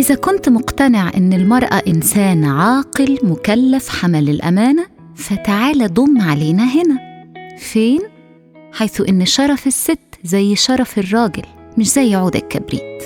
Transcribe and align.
إذا 0.00 0.14
كنت 0.14 0.48
مقتنع 0.48 1.10
إن 1.16 1.32
المرأة 1.32 1.82
إنسان 1.88 2.44
عاقل 2.44 3.18
مكلف 3.22 3.88
حمل 3.88 4.28
الأمانة 4.30 4.86
فتعال 5.14 5.94
ضم 5.94 6.20
علينا 6.20 6.64
هنا. 6.64 7.24
فين؟ 7.58 8.00
حيث 8.72 9.00
إن 9.08 9.24
شرف 9.26 9.66
الست 9.66 9.98
زي 10.24 10.56
شرف 10.56 10.98
الراجل 10.98 11.42
مش 11.78 11.92
زي 11.92 12.14
عود 12.14 12.36
الكبريت. 12.36 13.02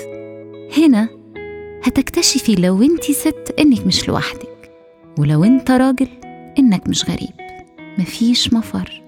هنا 0.77 1.09
هتكتشفي 1.83 2.55
لو 2.55 2.81
أنت 2.81 3.03
ست 3.03 3.55
إنك 3.59 3.87
مش 3.87 4.07
لوحدك 4.07 4.71
ولو 5.19 5.43
أنت 5.43 5.71
راجل 5.71 6.07
إنك 6.59 6.87
مش 6.87 7.05
غريب. 7.05 7.33
مفيش 7.97 8.53
مفر. 8.53 9.01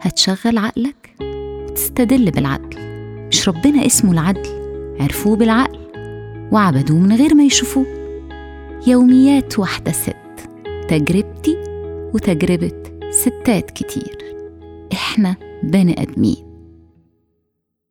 هتشغل 0.00 0.58
عقلك 0.58 1.14
وتستدل 1.20 2.30
بالعدل. 2.30 2.78
مش 3.28 3.48
ربنا 3.48 3.86
اسمه 3.86 4.12
العدل 4.12 4.48
عرفوه 5.00 5.36
بالعقل. 5.36 5.81
وعبدوه 6.52 6.98
من 6.98 7.16
غير 7.16 7.34
ما 7.34 7.44
يشوفوه. 7.44 7.86
يوميات 8.86 9.58
واحدة 9.58 9.92
ست 9.92 10.16
تجربتي 10.88 11.56
وتجربة 12.14 13.00
ستات 13.10 13.70
كتير. 13.70 14.18
إحنا 14.92 15.36
بني 15.62 16.02
آدمين. 16.02 16.46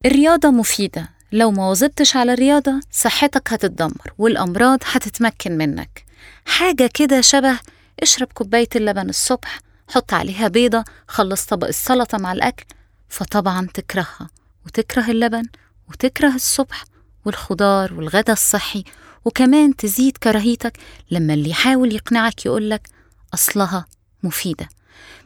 الرياضة 0.05 0.51
مفيدة. 0.51 1.09
لو 1.31 1.51
ما 1.51 1.69
واظبتش 1.69 2.15
على 2.15 2.33
الرياضة 2.33 2.79
صحتك 2.91 3.53
هتتدمر 3.53 4.13
والأمراض 4.17 4.79
هتتمكن 4.83 5.57
منك. 5.57 6.05
حاجة 6.45 6.89
كده 6.93 7.21
شبه 7.21 7.59
اشرب 8.01 8.27
كوباية 8.33 8.69
اللبن 8.75 9.09
الصبح 9.09 9.59
حط 9.89 10.13
عليها 10.13 10.47
بيضة 10.47 10.83
خلص 11.07 11.45
طبق 11.45 11.67
السلطة 11.67 12.17
مع 12.17 12.31
الأكل 12.33 12.65
فطبعا 13.09 13.67
تكرهها. 13.73 14.29
وتكره 14.65 15.11
اللبن 15.11 15.43
وتكره 15.89 16.35
الصبح 16.35 16.83
والخضار 17.25 17.93
والغدا 17.93 18.33
الصحي 18.33 18.83
وكمان 19.25 19.75
تزيد 19.75 20.17
كراهيتك 20.17 20.77
لما 21.11 21.33
اللي 21.33 21.49
يحاول 21.49 21.95
يقنعك 21.95 22.45
يقولك 22.45 22.87
أصلها 23.33 23.85
مفيدة. 24.23 24.69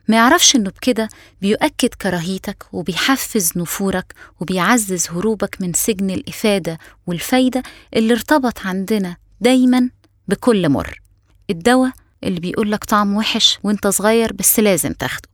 ما 0.08 0.16
يعرفش 0.16 0.56
إنه 0.56 0.70
بكده 0.70 1.10
بيؤكد 1.42 1.90
كراهيتك 1.90 2.66
وبيحفز 2.72 3.52
نفورك 3.56 4.14
وبيعزز 4.40 5.08
هروبك 5.10 5.58
من 5.62 5.74
سجن 5.74 6.10
الإفادة 6.10 6.80
والفايدة 7.08 7.64
اللي 7.96 8.14
ارتبط 8.14 8.60
عندنا 8.66 9.18
دايما 9.42 9.90
بكل 10.28 10.70
مر. 10.70 11.02
الدواء 11.50 11.92
اللي 12.24 12.40
بيقولك 12.40 12.84
طعم 12.84 13.16
وحش 13.16 13.60
وإنت 13.64 13.88
صغير 13.88 14.34
بس 14.34 14.60
لازم 14.60 14.94
تاخده. 14.94 15.30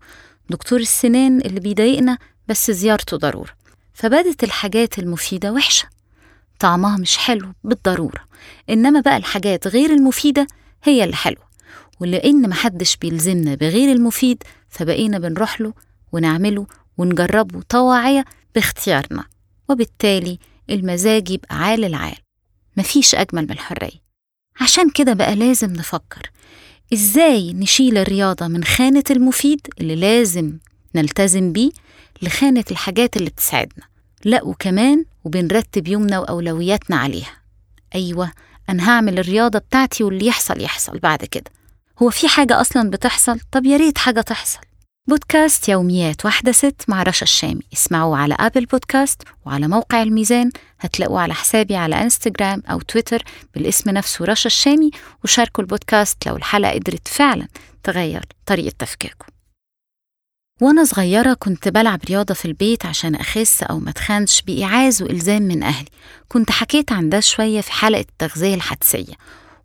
دكتور 0.49 0.79
السنان 0.79 1.41
اللي 1.41 1.59
بيضايقنا 1.59 2.17
بس 2.47 2.71
زيارته 2.71 3.17
ضرورة. 3.17 3.51
فبدت 3.93 4.43
الحاجات 4.43 4.99
المفيدة 4.99 5.51
وحشة. 5.51 5.87
طعمها 6.61 6.97
مش 6.97 7.17
حلو 7.17 7.53
بالضرورة. 7.63 8.19
إنما 8.69 8.99
بقى 9.01 9.17
الحاجات 9.17 9.67
غير 9.67 9.89
المفيدة 9.93 10.47
هي 10.83 11.03
اللي 11.03 11.15
حلوة. 11.15 11.51
ولأن 11.99 12.49
محدش 12.49 12.97
بيلزمنا 12.97 13.55
بغير 13.55 13.91
المفيد 13.91 14.43
فبقينا 14.69 15.19
بنروح 15.19 15.61
له 15.61 15.73
ونعمله 16.11 16.67
ونجربه 16.97 17.61
طواعية 17.69 18.25
باختيارنا. 18.55 19.23
وبالتالي 19.69 20.39
المزاج 20.69 21.29
يبقى 21.29 21.55
عال 21.55 21.85
العال. 21.85 22.17
مفيش 22.77 23.15
أجمل 23.15 23.43
من 23.43 23.51
الحرية. 23.51 24.01
عشان 24.61 24.89
كده 24.89 25.13
بقى 25.13 25.35
لازم 25.35 25.73
نفكر. 25.73 26.31
إزاي 26.93 27.53
نشيل 27.53 27.97
الرياضة 27.97 28.47
من 28.47 28.63
خانة 28.63 29.03
المفيد 29.11 29.67
اللي 29.79 29.95
لازم 29.95 30.57
نلتزم 30.95 31.51
بيه 31.51 31.71
لخانة 32.21 32.63
الحاجات 32.71 33.17
اللي 33.17 33.29
بتساعدنا؟ 33.29 33.90
لا 34.25 34.43
وكمان 34.43 35.05
وبنرتب 35.23 35.87
يومنا 35.87 36.19
وأولوياتنا 36.19 36.95
عليها. 36.95 37.33
أيوة 37.95 38.31
أنا 38.69 38.89
هعمل 38.89 39.19
الرياضة 39.19 39.59
بتاعتي 39.59 40.03
واللي 40.03 40.25
يحصل 40.25 40.61
يحصل 40.61 40.99
بعد 40.99 41.25
كده. 41.25 41.51
هو 42.01 42.09
في 42.09 42.27
حاجة 42.27 42.61
أصلا 42.61 42.89
بتحصل؟ 42.89 43.39
طب 43.51 43.65
يا 43.65 43.77
ريت 43.77 43.97
حاجة 43.97 44.21
تحصل. 44.21 44.59
بودكاست 45.07 45.69
يوميات 45.69 46.25
واحدة 46.25 46.51
ست 46.51 46.81
مع 46.87 47.03
رشا 47.03 47.23
الشامي. 47.23 47.61
اسمعوه 47.73 48.17
على 48.17 48.35
أبل 48.39 48.65
بودكاست 48.65 49.21
وعلى 49.45 49.67
موقع 49.67 50.03
الميزان. 50.03 50.51
هتلاقوه 50.79 51.21
على 51.21 51.33
حسابي 51.33 51.75
على 51.75 52.01
إنستجرام 52.01 52.63
أو 52.69 52.79
تويتر 52.79 53.23
بالاسم 53.55 53.89
نفسه 53.89 54.25
رشا 54.25 54.47
الشامي. 54.47 54.91
وشاركوا 55.23 55.63
البودكاست 55.63 56.27
لو 56.27 56.35
الحلقة 56.35 56.71
قدرت 56.73 57.07
فعلا 57.07 57.47
تغير 57.83 58.25
طريقة 58.45 58.73
تفكيركم. 58.79 59.25
وأنا 60.59 60.83
صغيرة 60.83 61.33
كنت 61.33 61.67
بلعب 61.67 61.99
رياضة 62.09 62.33
في 62.33 62.45
البيت 62.45 62.85
عشان 62.85 63.15
أخس 63.15 63.63
أو 63.63 63.79
ما 63.79 63.91
تخنش 63.91 64.41
بإيعاز 64.41 65.01
وإلزام 65.01 65.41
من 65.41 65.63
أهلي. 65.63 65.87
كنت 66.29 66.51
حكيت 66.51 66.91
عن 66.91 67.09
ده 67.09 67.19
شوية 67.19 67.61
في 67.61 67.71
حلقة 67.71 67.99
التغذية 68.01 68.55
الحدسية 68.55 69.13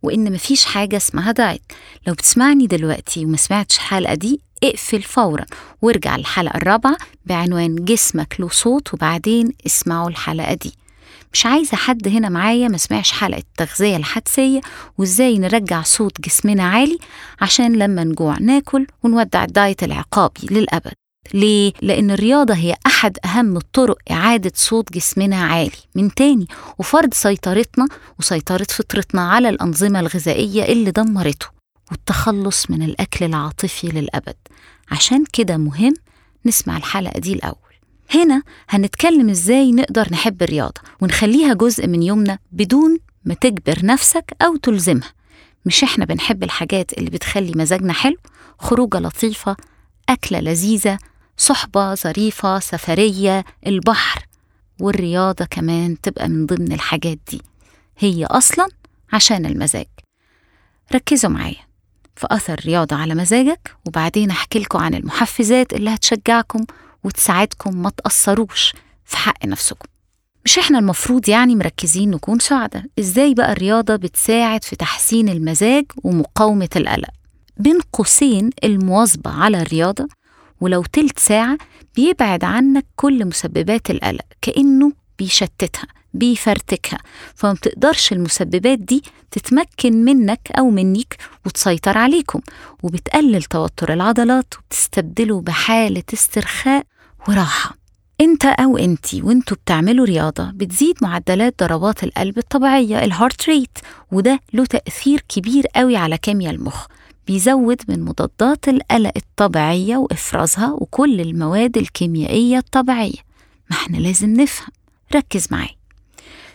وإن 0.03 0.33
مفيش 0.33 0.65
حاجة 0.65 0.97
اسمها 0.97 1.33
دايت. 1.33 1.63
لو 2.07 2.13
بتسمعني 2.15 2.67
دلوقتي 2.67 3.25
وما 3.25 3.37
سمعتش 3.37 3.77
الحلقة 3.77 4.15
دي 4.15 4.41
اقفل 4.65 5.03
فورا 5.03 5.47
وارجع 5.83 6.17
للحلقة 6.17 6.57
الرابعة 6.57 6.97
بعنوان 7.27 7.75
جسمك 7.85 8.37
له 8.39 8.49
صوت 8.49 8.95
وبعدين 8.95 9.53
اسمعوا 9.67 10.09
الحلقة 10.09 10.55
دي. 10.55 10.73
مش 11.37 11.47
عايزة 11.47 11.77
حد 11.77 12.09
هنا 12.09 12.29
معايا 12.29 12.69
ما 12.69 12.77
سمعش 12.77 13.13
حلقة 13.13 13.39
التغذية 13.39 13.97
الحدسية 13.97 14.61
وإزاي 14.99 15.39
نرجع 15.39 15.83
صوت 15.83 16.21
جسمنا 16.21 16.63
عالي 16.63 16.99
عشان 17.41 17.77
لما 17.77 18.05
نجوع 18.05 18.39
ناكل 18.41 18.87
ونودع 19.03 19.45
الدايت 19.45 19.83
العقابي 19.83 20.41
للأبد. 20.51 20.93
ليه؟ 21.35 21.73
لأن 21.83 22.11
الرياضة 22.11 22.55
هي 22.55 22.75
أحد 22.87 23.19
أهم 23.25 23.57
الطرق 23.57 23.99
إعادة 24.11 24.53
صوت 24.55 24.93
جسمنا 24.93 25.37
عالي. 25.37 25.71
من 25.95 26.15
تاني 26.15 26.47
وفرض 26.79 27.15
سيطرتنا 27.15 27.87
وسيطرة 28.19 28.67
فطرتنا 28.71 29.31
على 29.31 29.49
الأنظمة 29.49 30.01
الغذائية 30.01 30.65
اللي 30.65 30.91
دمرته 30.91 31.47
والتخلص 31.91 32.71
من 32.71 32.83
الأكل 32.83 33.25
العاطفي 33.25 33.87
للأبد. 33.89 34.37
عشان 34.91 35.25
كده 35.33 35.57
مهم 35.57 35.95
نسمع 36.47 36.77
الحلقة 36.77 37.19
دي 37.21 37.33
الأول. 37.33 37.66
هنا 38.15 38.43
هنتكلم 38.69 39.31
إزاي 39.31 39.73
نقدر 39.73 40.09
نحب 40.13 40.43
الرياضة 40.43 40.81
ونخليها 41.01 41.55
جزء 41.55 41.87
من 41.87 42.03
يومنا 42.03 42.39
بدون 42.53 42.99
ما 43.25 43.35
تجبر 43.35 43.79
نفسك 43.87 44.37
أو 44.43 44.57
تلزمها. 44.57 45.13
مش 45.67 45.85
إحنا 45.85 46.05
بنحب 46.05 46.43
الحاجات 46.43 46.93
اللي 46.99 47.11
بتخلي 47.11 47.53
مزاجنا 47.57 47.93
حلو 47.93 48.17
خروجة 48.59 48.99
لطيفة 48.99 49.57
أكلة 50.09 50.41
لذيذة 50.41 50.99
صحبة 51.37 51.95
ظريفة 51.95 52.59
سفرية 52.59 53.45
البحر. 53.67 54.27
والرياضة 54.81 55.45
كمان 55.45 56.01
تبقى 56.01 56.29
من 56.29 56.47
ضمن 56.47 56.73
الحاجات 56.73 57.19
دي. 57.31 57.43
هي 57.99 58.25
أصلا 58.25 58.69
عشان 59.13 59.47
المزاج. 59.47 59.87
ركزوا 60.95 61.31
معايا 61.31 61.67
في 62.17 62.27
أثر 62.31 62.55
الرياضة 62.55 62.97
على 62.97 63.15
مزاجك 63.15 63.77
وبعدين 63.87 64.31
أحكي 64.31 64.59
لكم 64.59 64.79
عن 64.79 64.95
المحفزات 64.95 65.73
اللي 65.73 65.91
هتشجعكم 65.91 66.65
وتساعدكم 67.05 67.83
ما 67.83 67.91
تأثروش 67.91 68.73
في 69.05 69.17
حق 69.17 69.47
نفسكم. 69.47 69.89
مش 70.45 70.59
إحنا 70.59 70.79
المفروض 70.79 71.29
يعني 71.29 71.57
مركزين 71.57 72.11
نكون 72.11 72.39
سعداء. 72.39 72.85
إزاي 72.99 73.35
بقى 73.35 73.53
الرياضة 73.53 73.97
بتساعد 73.97 74.65
في 74.65 74.77
تحسين 74.77 75.29
المزاج 75.29 75.85
ومقاومة 76.05 76.69
القلق؟ 76.77 77.09
بين 77.57 77.79
قوسين 77.93 78.51
المواظبة 78.65 79.31
على 79.31 79.63
الرياضة 79.63 80.09
ولو 80.61 80.83
تلت 80.83 81.19
ساعة 81.19 81.59
بيبعد 81.97 82.45
عنك 82.45 82.87
كل 82.97 83.25
مسببات 83.27 83.91
القلق 83.91 84.25
كأنه 84.43 84.93
بيشتتها 85.19 85.87
بيفرتكها. 86.15 86.99
فما 87.35 87.53
بتقدرش 87.53 88.13
المسببات 88.13 88.79
دي 88.79 89.03
تتمكن 89.31 90.05
منك 90.05 90.49
أو 90.59 90.71
منك 90.71 91.17
وتسيطر 91.47 91.99
عليكم 91.99 92.41
وبتقلل 92.83 93.43
توتر 93.43 93.93
العضلات 93.93 94.55
وبتستبدله 94.59 95.41
بحالة 95.41 96.03
استرخاء 96.15 96.87
وراحة. 97.29 97.77
انت 98.21 98.45
أو 98.45 98.79
انتي 98.79 99.23
وانتوا 99.23 99.57
بتعملوا 99.57 100.07
رياضة 100.07 100.51
بتزيد 100.51 100.97
معدلات 101.03 101.55
ضربات 101.63 102.05
القلب 102.05 102.39
الطبيعية 102.39 103.05
ال 103.05 103.12
heart 103.12 103.49
rate 103.49 103.79
وده 104.13 104.41
له 104.53 104.65
تأثير 104.65 105.25
كبير 105.29 105.67
قوي 105.67 105.97
على 105.97 106.19
كيمياء 106.19 106.55
المخ. 106.55 106.87
بيزود 107.27 107.83
من 107.89 108.03
مضادات 108.03 108.69
القلق 108.69 109.13
الطبيعية 109.17 109.97
وإفرازها 109.97 110.73
وكل 110.73 111.21
المواد 111.21 111.77
الكيميائية 111.79 112.59
الطبيعية. 112.59 113.19
ما 113.71 113.77
إحنا 113.77 113.97
لازم 113.97 114.33
نفهم. 114.41 114.69
ركز 115.15 115.47
معايا 115.51 115.77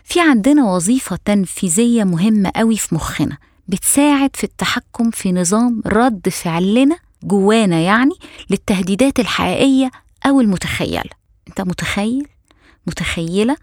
في 0.04 0.20
عندنا 0.22 0.64
وظيفة 0.74 1.20
تنفيذية 1.26 2.04
مهمة 2.04 2.52
قوي 2.56 2.78
في 2.78 2.96
مخنا 2.96 3.38
بتساعد 3.68 4.36
في 4.36 4.44
التحكم 4.44 5.12
في 5.12 5.32
نظام 5.32 5.82
رد 5.86 6.30
فعلنا 6.30 6.98
جوانا 7.24 7.80
يعني 7.80 8.14
للتهديدات 8.50 9.20
الحقيقية 9.20 9.92
أو 10.26 10.42
المتخيلة 10.42 11.12
أنت 11.48 11.62
متخيل؟ 11.62 12.28
متخيلة؟ 12.88 13.56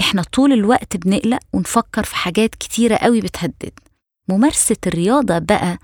إحنا 0.00 0.22
طول 0.22 0.52
الوقت 0.52 0.96
بنقلق 0.96 1.38
ونفكر 1.52 2.02
في 2.04 2.16
حاجات 2.16 2.54
كتيرة 2.54 2.96
قوي 2.96 3.20
بتهددنا 3.20 3.70
ممارسة 4.28 4.76
الرياضة 4.86 5.38
بقى 5.38 5.78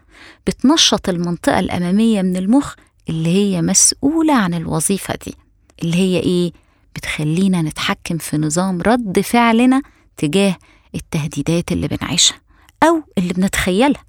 بتنشط 0.47 1.09
المنطقة 1.09 1.59
الأمامية 1.59 2.23
من 2.23 2.37
المخ 2.37 2.75
اللي 3.09 3.29
هي 3.29 3.63
مسؤولة 3.63 4.35
عن 4.35 4.55
الوظيفة 4.55 5.15
دي 5.27 5.35
اللي 5.83 5.97
هي 5.97 6.21
إيه؟ 6.21 6.53
بتخلينا 6.97 7.63
نتحكم 7.63 8.19
في 8.19 8.37
نظام 8.37 8.83
رد 8.83 9.21
فعلنا 9.21 9.83
تجاه 10.17 10.57
التهديدات 10.95 11.73
اللي 11.73 11.89
بنعيشها 11.89 12.41
أو 12.83 13.03
اللي 13.19 13.33
بنتخيلها. 13.33 14.05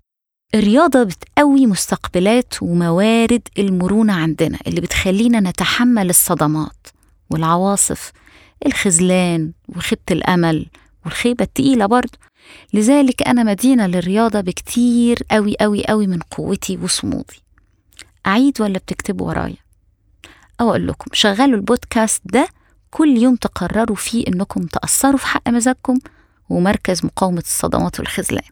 الرياضة 0.56 1.03
بتقوي 1.03 1.65
مستقبلات 1.65 2.53
وموارد 2.62 3.41
المرونة 3.59 4.13
عندنا 4.13 4.57
اللي 4.68 4.81
بتخلينا 4.81 5.39
نتحمل 5.39 6.09
الصدمات 6.09 6.88
والعواصف 7.30 8.12
الخذلان 8.65 9.51
وخيبة 9.75 10.01
الأمل 10.12 10.65
والخيبة 11.06 11.44
التقيلة 11.45 11.86
برضه 11.86 12.18
لذلك 12.74 13.27
أنا 13.27 13.44
مدينة 13.44 13.88
للرياضة 13.88 14.41
بكتير 14.41 15.19
أوي 15.31 15.53
أوي 15.56 15.81
أوي 15.81 16.07
من 16.07 16.19
قوتي 16.19 16.77
وصمودي. 16.77 17.44
أعيد 18.27 18.62
ولا 18.62 18.77
بتكتبوا 18.79 19.27
ورايا؟ 19.27 19.57
أو 20.62 20.69
أقول 20.69 20.88
لكم 20.88 21.06
شغلوا 21.13 21.56
البودكاست 21.56 22.21
ده 22.25 22.47
كل 22.94 23.18
يوم 23.18 23.36
تقرروا 23.36 23.95
فيه 23.95 24.28
إنكم 24.28 24.62
تأثروا 24.62 25.18
في 25.18 25.28
حق 25.28 25.50
مزاجكم 25.50 26.00
ومركز 26.50 27.06
مقاومة 27.06 27.40
الصدمات 27.40 28.00
والخذلان. 28.00 28.50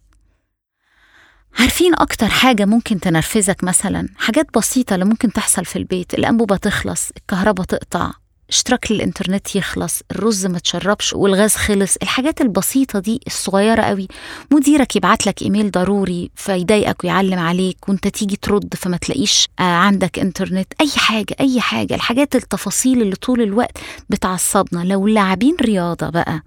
عارفين 1.59 1.95
أكتر 1.95 2.27
حاجة 2.27 2.65
ممكن 2.65 2.99
تنرفزك 2.99 3.63
مثلا؟ 3.63 4.09
حاجات 4.17 4.47
بسيطة 4.57 4.93
اللي 4.93 5.05
ممكن 5.05 5.31
تحصل 5.31 5.65
في 5.65 5.75
البيت 5.75 6.13
الأنبوبة 6.13 6.57
تخلص 6.57 7.11
الكهرباء 7.17 7.65
تقطع 7.65 8.11
اشتراك 8.51 8.91
للإنترنت 8.91 9.55
يخلص 9.55 10.01
الرز 10.11 10.45
ما 10.45 10.59
تشربش 10.59 11.13
والغاز 11.13 11.55
خلص. 11.55 11.95
الحاجات 11.95 12.41
البسيطة 12.41 12.99
دي 12.99 13.19
الصغيرة 13.27 13.81
قوي. 13.81 14.07
مديرك 14.51 14.95
يبعت 14.95 15.27
لك 15.27 15.41
إيميل 15.41 15.71
ضروري 15.71 16.31
فيضايقك 16.35 17.03
ويعلم 17.03 17.39
عليك 17.39 17.89
وأنت 17.89 18.07
تيجي 18.07 18.35
ترد 18.35 18.73
فما 18.75 18.97
تلاقيش 18.97 19.47
آه 19.59 19.63
عندك 19.63 20.19
إنترنت. 20.19 20.73
أي 20.81 20.89
حاجة 20.97 21.35
أي 21.39 21.61
حاجة. 21.61 21.95
الحاجات 21.95 22.35
التفاصيل 22.35 23.01
اللي 23.01 23.15
طول 23.15 23.41
الوقت 23.41 23.77
بتعصبنا. 24.09 24.83
لو 24.83 25.07
لاعبين 25.07 25.55
رياضة 25.61 26.09
بقى 26.09 26.41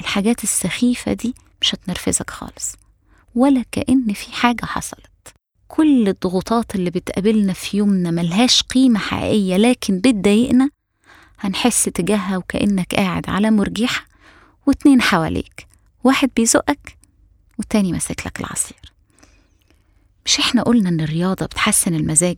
الحاجات 0.00 0.42
السخيفة 0.44 1.12
دي 1.12 1.34
مش 1.60 1.74
هتنرفزك 1.74 2.30
خالص 2.30 2.72
ولا 3.34 3.64
كأن 3.72 4.12
في 4.12 4.32
حاجة 4.32 4.64
حصلت. 4.64 5.06
كل 5.68 6.08
الضغوطات 6.08 6.74
اللي 6.74 6.90
بتقابلنا 6.90 7.52
في 7.52 7.76
يومنا 7.76 8.10
ملهاش 8.10 8.62
قيمة 8.62 8.98
حقيقية 8.98 9.56
لكن 9.56 9.98
بتضايقنا 9.98 10.70
هنحس 11.44 11.84
تجاهها 11.84 12.36
وكأنك 12.36 12.94
قاعد 12.94 13.30
على 13.30 13.50
مرجيحة 13.50 14.06
واتنين 14.66 15.02
حواليك 15.02 15.66
واحد 16.04 16.30
بيزقك 16.36 16.96
والتاني 17.58 17.92
ماسك 17.92 18.26
لك 18.26 18.40
العصير. 18.40 18.92
مش 20.26 20.38
إحنا 20.38 20.62
قلنا 20.62 20.88
إن 20.88 21.00
الرياضة 21.00 21.46
بتحسن 21.46 21.94
المزاج 21.94 22.36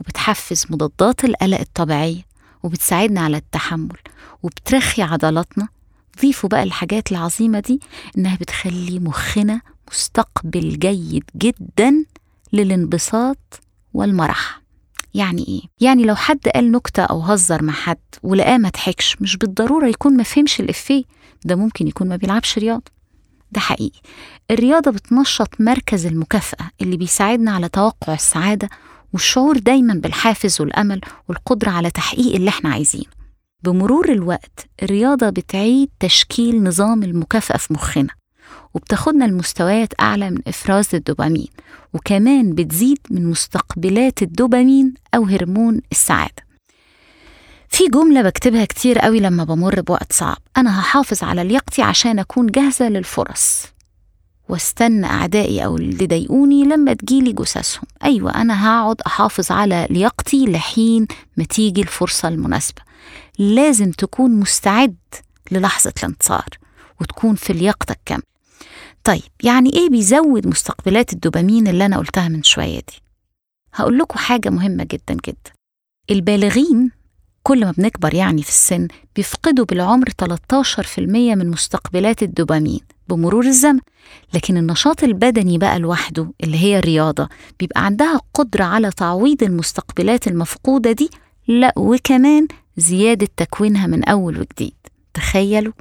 وبتحفز 0.00 0.66
مضادات 0.70 1.24
القلق 1.24 1.60
الطبيعية 1.60 2.22
وبتساعدنا 2.62 3.20
على 3.20 3.36
التحمل 3.36 3.96
وبترخي 4.42 5.02
عضلاتنا؟ 5.02 5.68
ضيفوا 6.22 6.48
بقى 6.50 6.62
الحاجات 6.62 7.12
العظيمة 7.12 7.60
دي 7.60 7.80
إنها 8.18 8.36
بتخلي 8.36 8.98
مخنا 8.98 9.60
مستقبل 9.90 10.78
جيد 10.78 11.24
جدا 11.36 12.04
للانبساط 12.52 13.60
والمرح. 13.94 14.60
يعني 15.14 15.44
إيه؟ 15.48 15.60
يعني 15.80 16.04
لو 16.04 16.14
حد 16.14 16.48
قال 16.48 16.72
نكتة 16.72 17.02
أو 17.02 17.20
هزر 17.20 17.62
مع 17.62 17.72
حد 17.72 17.98
ولقاه 18.22 18.58
ما 18.58 18.68
ضحكش 18.68 19.16
مش 19.20 19.36
بالضرورة 19.36 19.86
يكون 19.86 20.16
ما 20.16 20.22
فهمش 20.22 20.60
الإفيه. 20.60 21.04
ده 21.44 21.56
ممكن 21.56 21.88
يكون 21.88 22.08
ما 22.08 22.16
بيلعبش 22.16 22.58
رياضة. 22.58 22.90
ده 23.52 23.60
حقيقي. 23.60 24.00
الرياضة 24.50 24.90
بتنشط 24.90 25.48
مركز 25.60 26.06
المكافأة 26.06 26.70
اللي 26.80 26.96
بيساعدنا 26.96 27.50
على 27.50 27.68
توقع 27.68 28.14
السعادة 28.14 28.68
والشعور 29.12 29.58
دايما 29.58 29.94
بالحافز 29.94 30.60
والأمل 30.60 31.00
والقدرة 31.28 31.70
على 31.70 31.90
تحقيق 31.90 32.34
اللي 32.34 32.48
إحنا 32.48 32.70
عايزينه. 32.70 33.04
بمرور 33.64 34.12
الوقت 34.12 34.66
الرياضة 34.82 35.30
بتعيد 35.30 35.88
تشكيل 36.00 36.62
نظام 36.64 37.02
المكافأة 37.02 37.56
في 37.58 37.72
مخنا. 37.74 38.17
وبتاخدنا 38.74 39.24
لمستويات 39.24 39.92
أعلى 40.00 40.30
من 40.30 40.38
إفراز 40.46 40.94
الدوبامين 40.94 41.48
وكمان 41.94 42.54
بتزيد 42.54 42.98
من 43.10 43.26
مستقبلات 43.26 44.22
الدوبامين 44.22 44.94
أو 45.14 45.24
هرمون 45.24 45.80
السعادة. 45.92 46.48
في 47.68 47.88
جملة 47.88 48.22
بكتبها 48.22 48.64
كتير 48.64 48.98
قوي 48.98 49.20
لما 49.20 49.44
بمر 49.44 49.80
بوقت 49.80 50.12
صعب 50.12 50.38
أنا 50.56 50.80
هحافظ 50.80 51.22
على 51.24 51.44
لياقتي 51.44 51.82
عشان 51.82 52.18
أكون 52.18 52.46
جاهزة 52.46 52.88
للفرص. 52.88 53.64
واستنى 54.48 55.06
أعدائي 55.06 55.64
أو 55.64 55.76
اللي 55.76 56.06
ضايقوني 56.06 56.64
لما 56.64 56.94
تجيلي 56.94 57.32
جثثهم. 57.32 57.82
أيوة 58.04 58.34
أنا 58.34 58.66
هقعد 58.68 59.00
أحافظ 59.00 59.52
على 59.52 59.86
لياقتي 59.90 60.44
لحين 60.46 61.06
ما 61.36 61.44
تيجي 61.44 61.80
الفرصة 61.80 62.28
المناسبة. 62.28 62.82
لازم 63.38 63.90
تكون 63.90 64.30
مستعد 64.30 64.96
للحظة 65.50 65.92
الانتصار 65.98 66.46
وتكون 67.00 67.34
في 67.34 67.52
لياقتك 67.52 68.00
كاملة. 68.04 68.37
طيب 69.08 69.22
يعني 69.42 69.70
إيه 69.72 69.90
بيزود 69.90 70.46
مستقبلات 70.46 71.12
الدوبامين 71.12 71.68
اللي 71.68 71.86
أنا 71.86 71.98
قلتها 71.98 72.28
من 72.28 72.42
شوية 72.42 72.78
دي؟ 72.78 73.02
هقول 73.74 73.98
لكم 73.98 74.18
حاجة 74.18 74.50
مهمة 74.50 74.84
جدا 74.84 75.14
جدا. 75.26 75.52
البالغين 76.10 76.90
كل 77.42 77.64
ما 77.64 77.70
بنكبر 77.78 78.14
يعني 78.14 78.42
في 78.42 78.48
السن 78.48 78.88
بيفقدوا 79.16 79.64
بالعمر 79.64 80.08
13% 80.08 80.98
من 80.98 81.50
مستقبلات 81.50 82.22
الدوبامين 82.22 82.80
بمرور 83.08 83.46
الزمن. 83.46 83.80
لكن 84.34 84.56
النشاط 84.56 85.04
البدني 85.04 85.58
بقى 85.58 85.78
لوحده 85.78 86.32
اللي 86.44 86.56
هي 86.58 86.78
الرياضة 86.78 87.28
بيبقى 87.60 87.84
عندها 87.84 88.20
قدرة 88.34 88.64
على 88.64 88.90
تعويض 88.90 89.42
المستقبلات 89.42 90.26
المفقودة 90.26 90.92
دي 90.92 91.10
لا 91.48 91.72
وكمان 91.76 92.46
زيادة 92.76 93.28
تكوينها 93.36 93.86
من 93.86 94.04
أول 94.04 94.40
وجديد. 94.40 94.74
تخيلوا؟ 95.14 95.72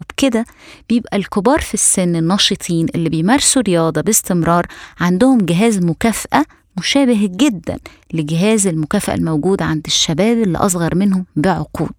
وبكده 0.00 0.44
بيبقى 0.88 1.16
الكبار 1.16 1.60
في 1.60 1.74
السن 1.74 2.16
النشطين 2.16 2.86
اللي 2.94 3.08
بيمارسوا 3.08 3.62
رياضة 3.62 4.00
باستمرار 4.00 4.66
عندهم 5.00 5.38
جهاز 5.38 5.78
مكافأة 5.78 6.44
مشابه 6.78 7.28
جدا 7.32 7.78
لجهاز 8.12 8.66
المكافأة 8.66 9.14
الموجود 9.14 9.62
عند 9.62 9.82
الشباب 9.86 10.38
اللي 10.42 10.58
أصغر 10.58 10.94
منهم 10.94 11.26
بعقود. 11.36 11.92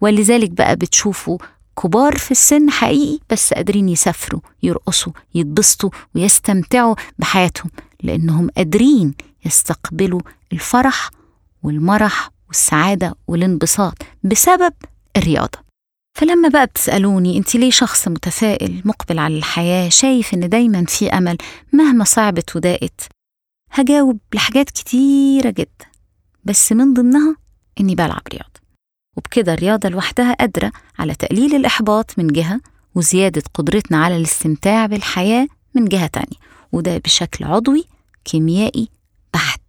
ولذلك 0.00 0.50
بقى 0.50 0.76
بتشوفوا 0.76 1.38
كبار 1.82 2.16
في 2.16 2.30
السن 2.30 2.70
حقيقي 2.70 3.18
بس 3.30 3.52
قادرين 3.54 3.88
يسافروا 3.88 4.40
يرقصوا 4.62 5.12
يتبسطوا 5.34 5.90
ويستمتعوا 6.14 6.94
بحياتهم 7.18 7.70
لأنهم 8.02 8.50
قادرين 8.56 9.14
يستقبلوا 9.46 10.20
الفرح 10.52 11.10
والمرح 11.62 12.30
والسعادة 12.48 13.14
والانبساط 13.28 13.94
بسبب 14.24 14.72
الرياضة. 15.16 15.67
فلما 16.18 16.48
بقى 16.48 16.66
بتسألوني 16.66 17.38
أنت 17.38 17.54
ليه 17.54 17.70
شخص 17.70 18.08
متفائل 18.08 18.82
مقبل 18.84 19.18
على 19.18 19.36
الحياة 19.36 19.88
شايف 19.88 20.34
إن 20.34 20.48
دايما 20.48 20.84
في 20.84 21.08
أمل 21.08 21.38
مهما 21.72 22.04
صعبت 22.04 22.56
وضاقت؟ 22.56 23.00
هجاوب 23.70 24.18
لحاجات 24.34 24.70
كتيرة 24.70 25.50
جدا 25.50 25.86
بس 26.44 26.72
من 26.72 26.94
ضمنها 26.94 27.36
إني 27.80 27.94
بلعب 27.94 28.22
رياضة. 28.32 28.60
وبكده 29.16 29.54
الرياضة 29.54 29.88
لوحدها 29.88 30.32
قادرة 30.32 30.72
على 30.98 31.14
تقليل 31.14 31.54
الإحباط 31.54 32.18
من 32.18 32.26
جهة 32.26 32.60
وزيادة 32.94 33.42
قدرتنا 33.54 34.04
على 34.04 34.16
الاستمتاع 34.16 34.86
بالحياة 34.86 35.46
من 35.74 35.84
جهة 35.84 36.06
تانية. 36.06 36.38
وده 36.72 36.98
بشكل 36.98 37.44
عضوي 37.44 37.84
كيميائي 38.24 38.88
بحت. 39.34 39.60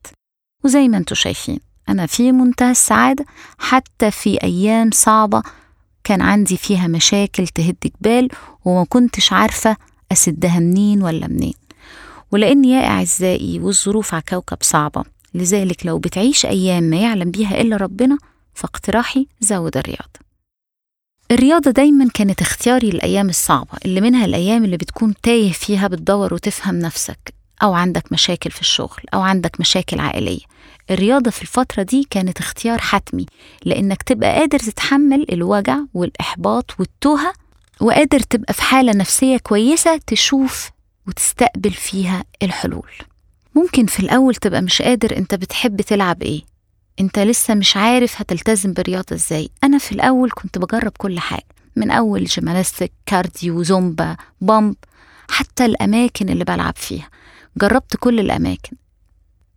وزي 0.64 0.88
ما 0.88 0.98
أنتم 0.98 1.16
شايفين 1.16 1.60
أنا 1.90 2.06
في 2.06 2.32
منتهى 2.32 2.72
السعادة 2.72 3.26
حتى 3.60 4.12
في 4.12 4.44
أيام 4.44 4.90
صعبة 4.94 5.42
كان 6.10 6.22
عندي 6.22 6.58
فيها 6.58 6.88
مشاكل 6.88 7.48
تهد 7.48 7.76
جبال 7.86 8.30
وما 8.66 8.86
كنتش 8.90 9.34
عارفة 9.34 9.78
أسدها 10.12 10.60
منين 10.60 11.04
ولا 11.04 11.28
منين. 11.28 11.54
ولأن 12.32 12.66
يا 12.66 12.88
أعزائي 12.88 13.60
والظروف 13.60 14.14
على 14.14 14.24
كوكب 14.30 14.58
صعبة 14.62 15.04
لذلك 15.34 15.86
لو 15.86 16.00
بتعيش 16.00 16.46
أيام 16.46 16.84
ما 16.84 16.98
يعلم 16.98 17.32
بيها 17.32 17.62
إلا 17.62 17.78
ربنا 17.78 18.18
فاقتراحي 18.54 19.28
زود 19.40 19.78
الرياضة. 19.78 20.20
الرياضة 21.32 21.72
دايما 21.72 22.10
كانت 22.14 22.42
اختياري 22.42 22.90
للأيام 22.90 23.30
الصعبة 23.30 23.78
اللي 23.86 24.02
منها 24.02 24.26
الأيام 24.26 24.66
اللي 24.66 24.78
بتكون 24.78 25.14
تايه 25.24 25.52
فيها 25.52 25.88
بتدور 25.88 26.34
وتفهم 26.34 26.80
نفسك 26.80 27.34
أو 27.64 27.74
عندك 27.74 28.12
مشاكل 28.12 28.52
في 28.52 28.62
الشغل 28.62 29.02
أو 29.14 29.22
عندك 29.22 29.60
مشاكل 29.60 30.00
عائلية. 30.00 30.44
الرياضة 30.90 31.32
في 31.32 31.42
الفترة 31.42 31.84
دي 31.84 32.08
كانت 32.10 32.40
اختيار 32.40 32.78
حتمي 32.80 33.26
لأنك 33.66 34.04
تبقى 34.04 34.34
قادر 34.40 34.60
تتحمل 34.60 35.26
الوجع 35.32 35.78
والإحباط 35.94 36.72
والتوهة 36.80 37.34
وقادر 37.82 38.20
تبقى 38.20 38.54
في 38.54 38.62
حالة 38.62 38.92
نفسية 38.92 39.38
كويسة 39.38 40.00
تشوف 40.08 40.70
وتستقبل 41.08 41.72
فيها 41.72 42.24
الحلول. 42.44 42.90
ممكن 43.56 43.86
في 43.86 44.00
الأول 44.00 44.36
تبقى 44.36 44.62
مش 44.62 44.82
قادر 44.82 45.18
أنت 45.18 45.36
بتحب 45.36 45.82
تلعب 45.82 46.24
إيه 46.24 46.42
أنت 47.00 47.20
لسه 47.20 47.54
مش 47.54 47.78
عارف 47.78 48.22
هتلتزم 48.22 48.74
بالرياضة 48.74 49.16
إزاي. 49.16 49.50
أنا 49.64 49.78
في 49.78 49.92
الأول 49.92 50.32
كنت 50.32 50.58
بجرب 50.58 50.92
كل 50.98 51.20
حاجة 51.20 51.46
من 51.76 51.92
أول 51.92 52.24
gymnastic 52.26 52.92
cardio 53.06 53.64
Zumba 53.64 54.18
pump 54.42 54.76
حتى 55.30 55.66
الأماكن 55.66 56.30
اللي 56.30 56.44
بلعب 56.44 56.74
فيها. 56.78 57.10
جربت 57.58 57.98
كل 58.00 58.20
الأماكن 58.20 58.72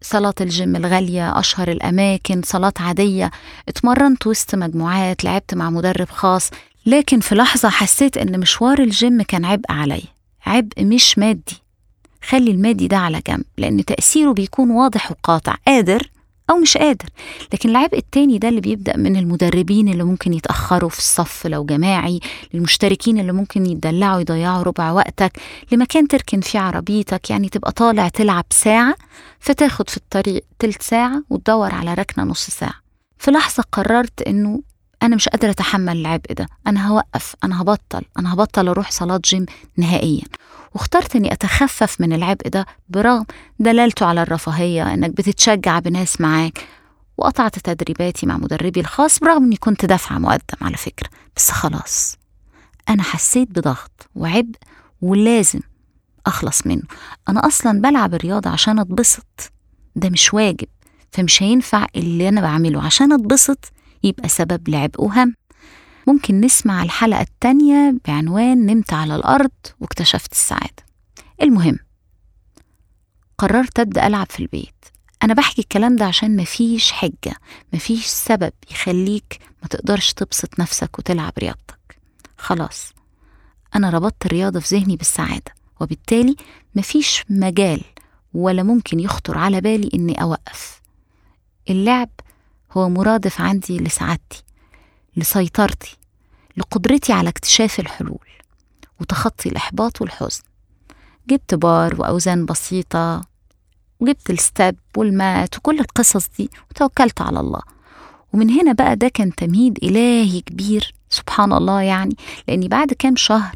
صلاة 0.02 0.34
الجيم 0.40 0.76
الغالية 0.76 1.38
أشهر 1.38 1.70
الأماكن 1.70 2.42
صالات 2.44 2.72
عادية. 2.80 3.30
اتمرنت 3.68 4.26
وسط 4.26 4.54
مجموعات 4.54 5.24
لعبت 5.24 5.54
مع 5.54 5.70
مدرب 5.70 6.08
خاص. 6.08 6.50
لكن 6.86 7.20
في 7.20 7.34
لحظة 7.34 7.68
حسيت 7.68 8.16
إن 8.16 8.40
مشوار 8.40 8.78
الجيم 8.78 9.22
كان 9.22 9.44
عبء 9.44 9.72
عليا 9.72 10.02
عبء 10.46 10.84
مش 10.84 11.18
مادي. 11.18 11.62
خلي 12.28 12.50
المادي 12.50 12.88
ده 12.88 12.96
على 12.96 13.22
جنب 13.28 13.44
لأن 13.58 13.84
تأثيره 13.84 14.32
بيكون 14.32 14.70
واضح 14.70 15.10
وقاطع. 15.10 15.54
قادر؟ 15.66 16.10
أو 16.50 16.56
مش 16.56 16.76
قادر. 16.76 17.08
لكن 17.52 17.68
العبء 17.68 17.98
التاني 17.98 18.38
ده 18.38 18.48
اللي 18.48 18.60
بيبدأ 18.60 18.96
من 18.96 19.16
المدربين 19.16 19.88
اللي 19.88 20.04
ممكن 20.04 20.32
يتأخروا 20.34 20.90
في 20.90 20.98
الصف 20.98 21.46
لو 21.46 21.64
جماعي 21.64 22.20
للمشتركين 22.54 23.20
اللي 23.20 23.32
ممكن 23.32 23.66
يتدلعوا 23.66 24.20
يضيعوا 24.20 24.62
ربع 24.62 24.92
وقتك 24.92 25.32
لمكان 25.72 26.08
تركن 26.08 26.40
فيه 26.40 26.58
عربيتك. 26.58 27.30
يعني 27.30 27.48
تبقى 27.48 27.72
طالع 27.72 28.08
تلعب 28.08 28.44
ساعة 28.50 28.94
فتاخد 29.40 29.90
في 29.90 29.96
الطريق 29.96 30.44
تلت 30.58 30.82
ساعة 30.82 31.22
وتدور 31.30 31.74
على 31.74 31.94
ركنة 31.94 32.24
نص 32.24 32.46
ساعة. 32.50 32.74
في 33.18 33.30
لحظة 33.30 33.64
قررت 33.72 34.22
إنه 34.22 34.60
أنا 35.02 35.16
مش 35.16 35.28
قادرة 35.28 35.50
أتحمل 35.50 35.96
العبء 35.96 36.32
ده. 36.32 36.48
أنا 36.66 36.88
هوقف 36.88 37.36
أنا 37.44 37.62
هبطل 37.62 38.02
أنا 38.18 38.34
هبطل 38.34 38.68
أروح 38.68 38.90
صلاة 38.90 39.20
جيم 39.24 39.46
نهائيا. 39.76 40.22
واخترت 40.74 41.16
إني 41.16 41.32
أتخفف 41.32 42.00
من 42.00 42.12
العبء 42.12 42.48
ده 42.48 42.66
برغم 42.88 43.24
دلالته 43.58 44.06
على 44.06 44.22
الرفاهية 44.22 44.94
إنك 44.94 45.10
بتتشجع 45.10 45.78
بناس 45.78 46.20
معاك. 46.20 46.66
وقطعت 47.16 47.58
تدريباتي 47.58 48.26
مع 48.26 48.36
مدربي 48.36 48.80
الخاص 48.80 49.18
برغم 49.18 49.44
إني 49.44 49.56
كنت 49.56 49.84
دافعه 49.84 50.18
مقدم 50.18 50.56
على 50.62 50.76
فكرة. 50.76 51.08
بس 51.36 51.50
خلاص 51.50 52.18
أنا 52.88 53.02
حسيت 53.02 53.48
بضغط 53.50 54.08
وعبء 54.14 54.56
ولازم 55.02 55.60
أخلص 56.26 56.66
منه. 56.66 56.82
أنا 57.28 57.46
أصلا 57.46 57.80
بلعب 57.80 58.14
الرياضة 58.14 58.50
عشان 58.50 58.78
أتبسط. 58.78 59.52
ده 59.96 60.08
مش 60.10 60.34
واجب 60.34 60.68
فمش 61.12 61.42
هينفع 61.42 61.86
اللي 61.96 62.28
أنا 62.28 62.40
بعمله. 62.40 62.82
عشان 62.82 63.12
أتبسط 63.12 63.72
يبقى 64.04 64.28
سبب 64.28 64.68
لعبء 64.68 65.04
وهم 65.04 65.34
ممكن 66.06 66.40
نسمع 66.40 66.82
الحلقة 66.82 67.20
التانية 67.20 67.94
بعنوان 68.06 68.66
نمت 68.66 68.92
على 68.92 69.16
الأرض 69.16 69.50
واكتشفت 69.80 70.32
السعادة. 70.32 70.82
المهم 71.42 71.78
قررت 73.38 73.80
أبدأ 73.80 74.06
ألعب 74.06 74.26
في 74.30 74.40
البيت. 74.40 74.74
أنا 75.22 75.34
بحكي 75.34 75.62
الكلام 75.62 75.96
ده 75.96 76.04
عشان 76.04 76.36
مفيش 76.36 76.92
حجة 76.92 77.34
مفيش 77.72 78.06
سبب 78.06 78.52
يخليك 78.70 79.38
ما 79.62 79.68
تقدرش 79.68 80.12
تبسط 80.12 80.60
نفسك 80.60 80.98
وتلعب 80.98 81.32
رياضتك. 81.38 81.98
خلاص 82.38 82.92
أنا 83.74 83.90
ربطت 83.90 84.26
الرياضة 84.26 84.60
في 84.60 84.76
ذهني 84.76 84.96
بالسعادة 84.96 85.54
وبالتالي 85.80 86.36
مفيش 86.74 87.24
مجال 87.30 87.80
ولا 88.34 88.62
ممكن 88.62 89.00
يخطر 89.00 89.38
على 89.38 89.60
بالي 89.60 89.90
إني 89.94 90.22
أوقف. 90.22 90.80
اللعب 91.70 92.08
هو 92.72 92.88
مرادف 92.88 93.40
عندي 93.40 93.78
لسعادتي 93.78 94.42
لسيطرتي 95.16 95.96
لقدرتي 96.56 97.12
على 97.12 97.28
اكتشاف 97.28 97.80
الحلول 97.80 98.18
وتخطي 99.00 99.48
الإحباط 99.48 100.00
والحزن. 100.00 100.42
جبت 101.28 101.54
بار 101.54 102.00
وأوزان 102.00 102.46
بسيطة 102.46 103.20
وجبت 104.00 104.30
الستاب 104.30 104.76
والمات 104.96 105.58
وكل 105.58 105.80
القصص 105.80 106.28
دي 106.38 106.50
وتوكلت 106.70 107.20
على 107.20 107.40
الله. 107.40 107.60
ومن 108.32 108.50
هنا 108.50 108.72
بقى 108.72 108.96
ده 108.96 109.08
كان 109.08 109.34
تمهيد 109.34 109.78
إلهي 109.84 110.40
كبير 110.40 110.94
سبحان 111.10 111.52
الله 111.52 111.80
يعني 111.80 112.16
لأني 112.48 112.68
بعد 112.68 112.92
كام 112.92 113.16
شهر 113.16 113.54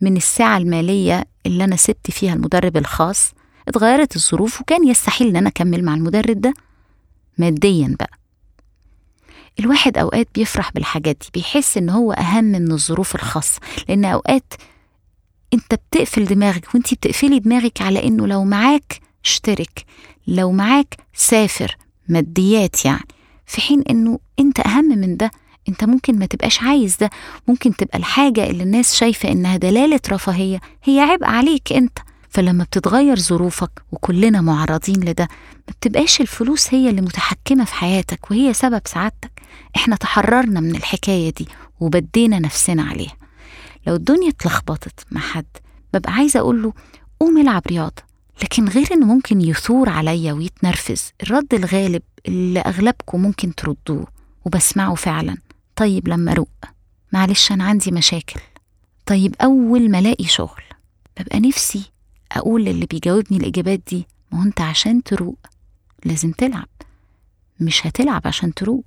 من 0.00 0.16
الساعة 0.16 0.56
المالية 0.58 1.24
اللي 1.46 1.64
أنا 1.64 1.76
سبت 1.76 2.10
فيها 2.10 2.34
المدرب 2.34 2.76
الخاص 2.76 3.32
اتغيرت 3.68 4.16
الظروف 4.16 4.60
وكان 4.60 4.88
يستحيل 4.88 5.28
إن 5.28 5.36
أنا 5.36 5.48
أكمل 5.48 5.84
مع 5.84 5.94
المدرب 5.94 6.40
ده 6.40 6.54
ماديا 7.38 7.96
بقى. 8.00 8.10
الواحد 9.60 9.98
أوقات 9.98 10.28
بيفرح 10.34 10.72
بالحاجات 10.72 11.16
دي 11.22 11.28
بيحس 11.34 11.76
إن 11.76 11.90
هو 11.90 12.12
أهم 12.12 12.44
من 12.44 12.72
الظروف 12.72 13.14
الخاصة 13.14 13.60
لأن 13.88 14.04
أوقات 14.04 14.52
أنت 15.54 15.74
بتقفل 15.74 16.24
دماغك 16.24 16.74
وأنت 16.74 16.94
بتقفلي 16.94 17.38
دماغك 17.38 17.82
على 17.82 18.04
إنه 18.04 18.26
لو 18.26 18.44
معاك 18.44 19.00
اشترك 19.24 19.84
لو 20.26 20.52
معاك 20.52 20.96
سافر 21.14 21.76
ماديات 22.08 22.84
يعني 22.84 23.04
في 23.46 23.60
حين 23.60 23.82
إنه 23.90 24.18
أنت 24.40 24.60
أهم 24.60 24.84
من 24.88 25.16
ده 25.16 25.30
أنت 25.68 25.84
ممكن 25.84 26.18
ما 26.18 26.26
تبقاش 26.26 26.62
عايز 26.62 26.96
ده 26.96 27.10
ممكن 27.48 27.76
تبقى 27.76 27.98
الحاجة 27.98 28.50
اللي 28.50 28.62
الناس 28.62 28.94
شايفة 28.94 29.32
إنها 29.32 29.56
دلالة 29.56 30.00
رفاهية 30.10 30.60
هي 30.84 31.00
عبء 31.00 31.24
عليك 31.26 31.72
أنت. 31.72 31.98
فلما 32.28 32.64
بتتغير 32.64 33.18
ظروفك 33.18 33.70
وكلنا 33.92 34.40
معرضين 34.40 34.96
لده 35.04 35.28
ما 35.68 35.74
بتبقاش 35.80 36.20
الفلوس 36.20 36.74
هي 36.74 36.90
اللي 36.90 37.00
متحكمة 37.00 37.64
في 37.64 37.74
حياتك 37.74 38.30
وهي 38.30 38.52
سبب 38.52 38.82
سعادتك. 38.86 39.30
إحنا 39.76 39.96
تحررنا 39.96 40.60
من 40.60 40.76
الحكاية 40.76 41.32
دي 41.32 41.48
وبدينا 41.80 42.38
نفسنا 42.38 42.82
عليها. 42.82 43.16
لو 43.86 43.94
الدنيا 43.94 44.28
اتلخبطت 44.28 45.06
مع 45.10 45.20
حد 45.20 45.46
ببقى 45.94 46.12
عايزة 46.12 46.40
أقول 46.40 46.62
له 46.62 46.72
قوم 47.20 47.38
العب 47.38 47.62
رياضة 47.66 48.02
لكن 48.42 48.68
غير 48.68 48.86
إنه 48.92 49.06
ممكن 49.06 49.40
يثور 49.40 49.88
عليا 49.88 50.32
ويتنرفز 50.32 51.12
الرد 51.22 51.54
الغالب 51.54 52.02
اللي 52.28 52.60
أغلبكم 52.60 53.22
ممكن 53.22 53.54
تردوه 53.54 54.06
وبسمعه 54.44 54.94
فعلا. 54.94 55.36
طيب 55.76 56.08
لما 56.08 56.32
أروق 56.32 56.48
معلش 57.12 57.52
أنا 57.52 57.64
عندي 57.64 57.90
مشاكل. 57.90 58.40
طيب 59.06 59.34
أول 59.42 59.90
ما 59.90 59.98
ألاقي 59.98 60.24
شغل 60.24 60.62
ببقى 61.20 61.40
نفسي 61.40 61.90
أقول 62.32 62.64
للي 62.64 62.86
بيجاوبني 62.86 63.38
الإجابات 63.38 63.80
دي 63.90 64.06
ما 64.32 64.38
هو 64.38 64.42
أنت 64.42 64.60
عشان 64.60 65.02
تروق 65.02 65.38
لازم 66.04 66.32
تلعب. 66.32 66.68
مش 67.60 67.86
هتلعب 67.86 68.22
عشان 68.24 68.54
تروق. 68.54 68.84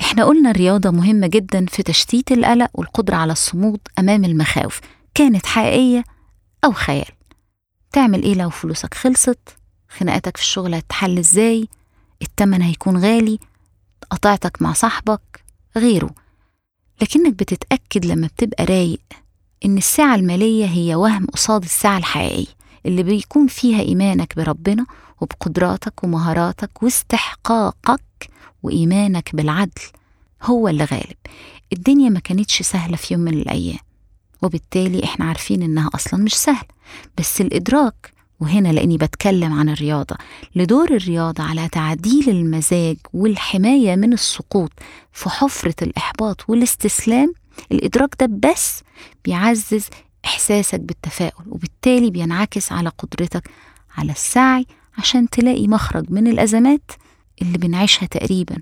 إحنا 0.00 0.24
قلنا 0.24 0.50
الرياضة 0.50 0.90
مهمة 0.90 1.26
جدا 1.26 1.66
في 1.66 1.82
تشتيت 1.82 2.32
القلق 2.32 2.70
والقدرة 2.74 3.16
على 3.16 3.32
الصمود 3.32 3.80
أمام 3.98 4.24
المخاوف 4.24 4.80
كانت 5.14 5.46
حقيقية 5.46 6.04
أو 6.64 6.72
خيال. 6.72 7.08
تعمل 7.92 8.22
إيه 8.22 8.34
لو 8.34 8.50
فلوسك 8.50 8.94
خلصت؟ 8.94 9.38
خناقاتك 9.88 10.36
في 10.36 10.42
الشغل 10.42 10.74
هتحل 10.74 11.18
إزاي؟ 11.18 11.68
التمن 12.22 12.62
هيكون 12.62 12.96
غالي؟ 12.96 13.38
قطعتك 14.10 14.62
مع 14.62 14.72
صاحبك؟ 14.72 15.44
غيره. 15.76 16.10
لكنك 17.02 17.32
بتتأكد 17.32 18.06
لما 18.06 18.26
بتبقى 18.26 18.64
رايق 18.64 19.00
إن 19.64 19.76
الساعة 19.78 20.14
المالية 20.14 20.66
هي 20.66 20.94
وهم 20.94 21.26
قصاد 21.26 21.62
الساعة 21.64 21.98
الحقيقية 21.98 22.46
اللي 22.86 23.02
بيكون 23.02 23.46
فيها 23.46 23.80
إيمانك 23.80 24.36
بربنا 24.36 24.86
وبقدراتك 25.20 26.04
ومهاراتك 26.04 26.82
واستحقاقك 26.82 28.00
وإيمانك 28.62 29.36
بالعدل 29.36 29.82
هو 30.42 30.68
اللي 30.68 30.84
غالب 30.84 31.16
الدنيا 31.72 32.08
ما 32.10 32.20
كانتش 32.20 32.62
سهلة 32.62 32.96
في 32.96 33.14
يوم 33.14 33.22
من 33.22 33.34
الأيام 33.34 33.78
وبالتالي 34.42 35.04
إحنا 35.04 35.24
عارفين 35.24 35.62
إنها 35.62 35.90
أصلا 35.94 36.20
مش 36.20 36.34
سهلة. 36.34 36.68
بس 37.18 37.40
الإدراك 37.40 38.12
وهنا 38.40 38.68
لأني 38.68 38.96
بتكلم 38.96 39.52
عن 39.52 39.68
الرياضة 39.68 40.16
لدور 40.56 40.90
الرياضة 40.96 41.42
على 41.44 41.68
تعديل 41.68 42.28
المزاج 42.30 42.96
والحماية 43.12 43.96
من 43.96 44.12
السقوط 44.12 44.72
في 45.12 45.28
حفرة 45.30 45.74
الإحباط 45.82 46.44
والاستسلام 46.50 47.32
الإدراك 47.72 48.14
ده 48.20 48.26
بس 48.50 48.80
بيعزز 49.24 49.86
إحساسك 50.24 50.80
بالتفاؤل 50.80 51.44
وبالتالي 51.48 52.10
بينعكس 52.10 52.72
على 52.72 52.88
قدرتك 52.88 53.50
على 53.96 54.12
السعي 54.12 54.66
عشان 54.98 55.28
تلاقي 55.30 55.68
مخرج 55.68 56.04
من 56.10 56.26
الأزمات 56.26 56.90
اللي 57.42 57.58
بنعيشها 57.58 58.06
تقريبا 58.06 58.56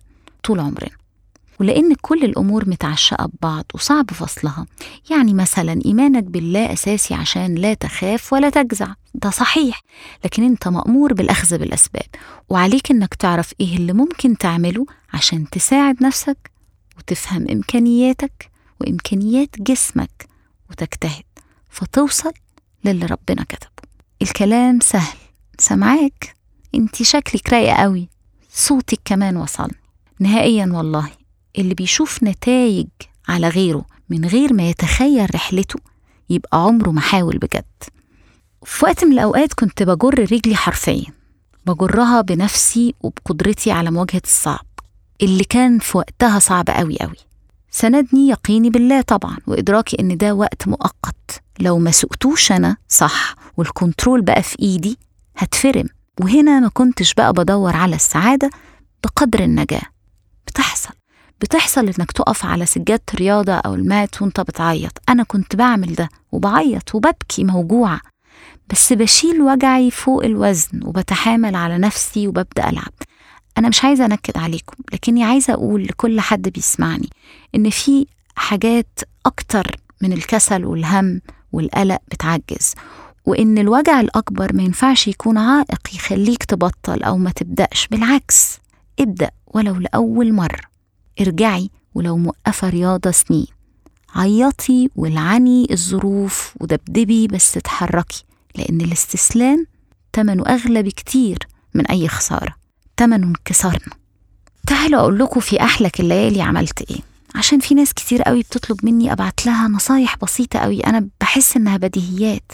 طول 0.44 0.60
عمرنا. 0.60 0.96
ولأن 1.60 1.94
كل 1.94 2.24
الأمور 2.24 2.68
متعشقة 2.68 3.26
ببعض 3.26 3.64
وصعب 3.74 4.10
فصلها. 4.10 4.66
يعني 5.10 5.34
مثلا 5.34 5.80
إيمانك 5.86 6.24
بالله 6.24 6.72
أساسي 6.72 7.14
عشان 7.14 7.54
لا 7.54 7.74
تخاف 7.74 8.32
ولا 8.32 8.50
تجزع. 8.50 8.88
ده 9.14 9.30
صحيح. 9.30 9.82
لكن 10.24 10.42
أنت 10.42 10.68
مأمور 10.68 11.14
بالأخذ 11.14 11.58
بالأسباب. 11.58 12.06
وعليك 12.48 12.90
أنك 12.90 13.14
تعرف 13.14 13.52
إيه 13.60 13.76
اللي 13.76 13.92
ممكن 13.92 14.38
تعمله 14.38 14.86
عشان 15.12 15.50
تساعد 15.50 16.02
نفسك 16.02 16.50
وتفهم 16.98 17.46
إمكانياتك 17.50 18.50
وإمكانيات 18.80 19.60
جسمك 19.60 20.28
وتجتهد 20.70 21.24
فتوصل 21.70 22.32
للي 22.84 23.06
ربنا 23.06 23.44
كتبه. 23.44 23.88
الكلام 24.22 24.80
سهل. 24.80 25.16
سمعاك 25.58 26.36
انت 26.74 27.02
شكلك 27.02 27.52
رايقة 27.52 27.74
قوي. 27.74 28.08
صوتك 28.58 29.00
كمان 29.04 29.36
وصلني. 29.36 29.74
نهائيا 30.20 30.66
والله 30.72 31.10
اللي 31.58 31.74
بيشوف 31.74 32.22
نتائج 32.22 32.86
على 33.28 33.48
غيره 33.48 33.84
من 34.08 34.24
غير 34.24 34.52
ما 34.52 34.68
يتخيل 34.70 35.34
رحلته 35.34 35.78
يبقى 36.30 36.58
عمره 36.62 36.90
ما 36.90 37.00
حاول 37.00 37.38
بجد. 37.38 37.64
في 38.64 38.84
وقت 38.84 39.04
من 39.04 39.12
الأوقات 39.12 39.52
كنت 39.52 39.82
بجر 39.82 40.18
رجلي 40.32 40.56
حرفيا 40.56 41.06
بجرها 41.66 42.20
بنفسي 42.20 42.94
وبقدرتي 43.00 43.70
على 43.70 43.90
مواجهة 43.90 44.22
الصعب 44.24 44.66
اللي 45.22 45.44
كان 45.44 45.78
في 45.78 45.98
وقتها 45.98 46.38
صعب 46.38 46.70
قوي 46.70 46.96
قوي 47.00 47.16
سندني 47.70 48.28
يقيني 48.28 48.70
بالله 48.70 49.00
طبعا 49.00 49.36
وإدراكي 49.46 49.96
إن 50.00 50.16
ده 50.16 50.34
وقت 50.34 50.68
مؤقت. 50.68 51.42
لو 51.60 51.78
ما 51.78 51.90
سقتوش 51.90 52.52
أنا 52.52 52.76
صح 52.88 53.34
والكنترول 53.56 54.22
بقى 54.22 54.42
في 54.42 54.56
إيدي 54.62 54.98
هتفرم. 55.36 55.88
وهنا 56.20 56.60
ما 56.60 56.68
كنتش 56.68 57.14
بقى 57.14 57.32
بدور 57.32 57.76
على 57.76 57.96
السعادة 57.96 58.50
بقدر 59.04 59.40
النجاة. 59.40 59.82
بتحصل. 60.46 60.90
بتحصل 61.40 61.86
إنك 61.86 62.12
تقف 62.12 62.44
على 62.44 62.66
سجادة 62.66 63.02
رياضة 63.14 63.52
أو 63.54 63.74
المات 63.74 64.22
وأنت 64.22 64.40
بتعيط. 64.40 64.92
أنا 65.08 65.22
كنت 65.22 65.56
بعمل 65.56 65.94
ده 65.94 66.08
وبعيط 66.32 66.94
وببكي 66.94 67.44
موجوعة 67.44 68.00
بس 68.70 68.92
بشيل 68.92 69.42
وجعي 69.42 69.90
فوق 69.90 70.24
الوزن 70.24 70.80
وبتحامل 70.84 71.54
على 71.54 71.78
نفسي 71.78 72.28
وببدأ 72.28 72.68
ألعب. 72.70 72.92
أنا 73.58 73.68
مش 73.68 73.84
عايزة 73.84 74.04
أنكد 74.06 74.38
عليكم 74.38 74.76
لكني 74.92 75.24
عايزة 75.24 75.52
أقول 75.54 75.84
لكل 75.84 76.20
حد 76.20 76.48
بيسمعني 76.48 77.08
إن 77.54 77.70
في 77.70 78.06
حاجات 78.36 79.00
أكتر 79.26 79.76
من 80.02 80.12
الكسل 80.12 80.64
والهم 80.64 81.20
والقلق 81.52 81.98
بتعجز. 82.10 82.74
وإن 83.26 83.58
الوجع 83.58 84.00
الأكبر 84.00 84.52
ما 84.56 84.62
ينفعش 84.62 85.08
يكون 85.08 85.38
عائق 85.38 85.80
يخليك 85.94 86.44
تبطل 86.44 87.02
أو 87.02 87.16
ما 87.18 87.30
تبدأش. 87.30 87.88
بالعكس 87.90 88.58
ابدأ 89.00 89.30
ولو 89.46 89.74
لأول 89.74 90.32
مرة. 90.32 90.60
ارجعي 91.20 91.70
ولو 91.94 92.16
موقفة 92.16 92.68
رياضة 92.68 93.10
سنين. 93.10 93.46
عيطي 94.14 94.88
والعني 94.96 95.66
الظروف 95.70 96.54
ودبدبي 96.60 97.26
بس 97.26 97.56
اتحركي 97.56 98.24
لأن 98.54 98.80
الاستسلام 98.80 99.66
تمنه 100.12 100.42
أغلى 100.46 100.82
بكتير 100.82 101.38
من 101.74 101.86
أي 101.86 102.08
خسارة 102.08 102.54
تمنه 102.96 103.26
انكسارنا. 103.26 103.94
تعالوا 104.66 105.00
أقول 105.00 105.18
لكم 105.18 105.40
في 105.40 105.60
أحلك 105.62 106.00
الليالي 106.00 106.42
عملت 106.42 106.90
إيه. 106.90 107.00
عشان 107.34 107.58
في 107.58 107.74
ناس 107.74 107.94
كتير 107.94 108.22
قوي 108.22 108.42
بتطلب 108.42 108.84
مني 108.86 109.12
أبعت 109.12 109.46
لها 109.46 109.68
نصايح 109.68 110.16
بسيطة 110.22 110.58
قوي 110.58 110.80
أنا 110.80 111.08
بحس 111.20 111.56
إنها 111.56 111.76
بديهيات. 111.76 112.52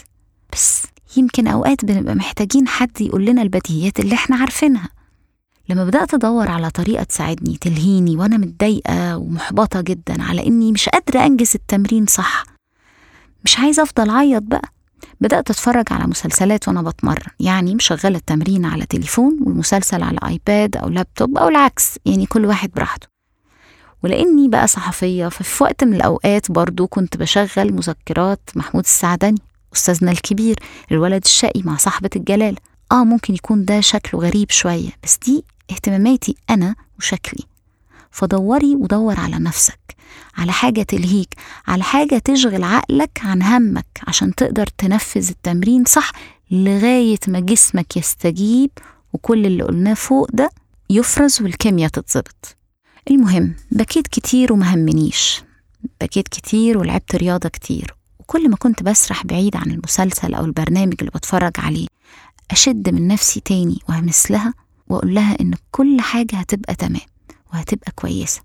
بس 0.53 0.83
يمكن 1.17 1.47
أوقات 1.47 1.85
بنبقى 1.85 2.15
محتاجين 2.15 2.67
حد 2.67 3.01
يقول 3.01 3.25
لنا 3.25 3.41
البديهيات 3.41 3.99
اللي 3.99 4.15
إحنا 4.15 4.35
عارفينها. 4.35 4.89
لما 5.69 5.85
بدأت 5.85 6.13
أدور 6.13 6.49
على 6.49 6.69
طريقة 6.69 7.03
تساعدني 7.03 7.57
تلهيني 7.61 8.17
وأنا 8.17 8.37
متضايقة 8.37 9.17
ومحبطة 9.17 9.81
جدا 9.81 10.23
على 10.23 10.47
إني 10.47 10.71
مش 10.71 10.89
قادرة 10.89 11.25
أنجز 11.25 11.51
التمرين 11.55 12.05
صح 12.05 12.43
مش 13.45 13.59
عايزة 13.59 13.83
أفضل 13.83 14.09
أعيط 14.09 14.43
بقى. 14.43 14.69
بدأت 15.21 15.49
أتفرج 15.49 15.85
على 15.91 16.07
مسلسلات 16.07 16.67
وأنا 16.67 16.81
بتمرن 16.81 17.31
يعني 17.39 17.75
مشغلة 17.75 18.17
التمرين 18.17 18.65
على 18.65 18.85
تليفون 18.85 19.37
والمسلسل 19.41 20.03
على 20.03 20.19
آيباد 20.27 20.77
أو 20.77 20.89
لابتوب 20.89 21.37
أو 21.37 21.47
العكس 21.47 21.99
يعني 22.05 22.25
كل 22.25 22.45
واحد 22.45 22.71
براحته. 22.71 23.07
ولأني 24.03 24.47
بقى 24.47 24.67
صحفية 24.67 25.27
ففي 25.27 25.63
وقت 25.63 25.83
من 25.83 25.93
الأوقات 25.93 26.51
برضو 26.51 26.87
كنت 26.87 27.17
بشغل 27.17 27.73
مذكرات 27.73 28.49
محمود 28.55 28.83
السعدني 28.83 29.41
أستاذنا 29.75 30.11
الكبير 30.11 30.55
الولد 30.91 31.21
الشقي 31.25 31.61
مع 31.63 31.77
صاحبة 31.77 32.09
الجلال. 32.15 32.55
آه 32.91 33.03
ممكن 33.03 33.33
يكون 33.33 33.65
ده 33.65 33.81
شكله 33.81 34.21
غريب 34.21 34.51
شوية 34.51 34.89
بس 35.03 35.17
دي 35.25 35.43
اهتماماتي 35.71 36.35
أنا 36.49 36.75
وشكلي. 36.99 37.43
فدوري 38.11 38.75
ودور 38.75 39.19
على 39.19 39.35
نفسك 39.35 39.79
على 40.37 40.51
حاجة 40.51 40.81
تلهيك 40.83 41.33
على 41.67 41.83
حاجة 41.83 42.17
تشغل 42.17 42.63
عقلك 42.63 43.21
عن 43.23 43.41
همك 43.43 43.85
عشان 44.07 44.35
تقدر 44.35 44.67
تنفذ 44.77 45.29
التمرين 45.29 45.85
صح 45.85 46.11
لغاية 46.51 47.19
ما 47.27 47.39
جسمك 47.39 47.97
يستجيب 47.97 48.69
وكل 49.13 49.45
اللي 49.45 49.63
قلناه 49.63 49.93
فوق 49.93 50.27
ده 50.33 50.49
يفرز 50.89 51.41
والكيمياء 51.41 51.89
تتظبط. 51.89 52.55
المهم 53.11 53.55
بكيت 53.71 54.07
كتير 54.07 54.53
ومهمنيش 54.53 55.41
بكيت 56.01 56.27
كتير 56.27 56.77
ولعبت 56.77 57.15
رياضة 57.15 57.49
كتير. 57.49 57.95
وكل 58.23 58.49
ما 58.49 58.55
كنت 58.55 58.83
بسرح 58.83 59.25
بعيد 59.25 59.55
عن 59.55 59.71
المسلسل 59.71 60.33
أو 60.33 60.45
البرنامج 60.45 60.93
اللي 60.99 61.11
بتفرج 61.15 61.51
عليه 61.57 61.87
أشد 62.51 62.89
من 62.89 63.07
نفسي 63.07 63.39
تاني 63.39 63.79
وهمسلها 63.89 64.53
وأقول 64.87 65.15
لها 65.15 65.37
إن 65.41 65.53
كل 65.71 66.01
حاجة 66.01 66.35
هتبقى 66.35 66.75
تمام 66.75 67.01
وهتبقى 67.53 67.91
كويسة. 67.95 68.41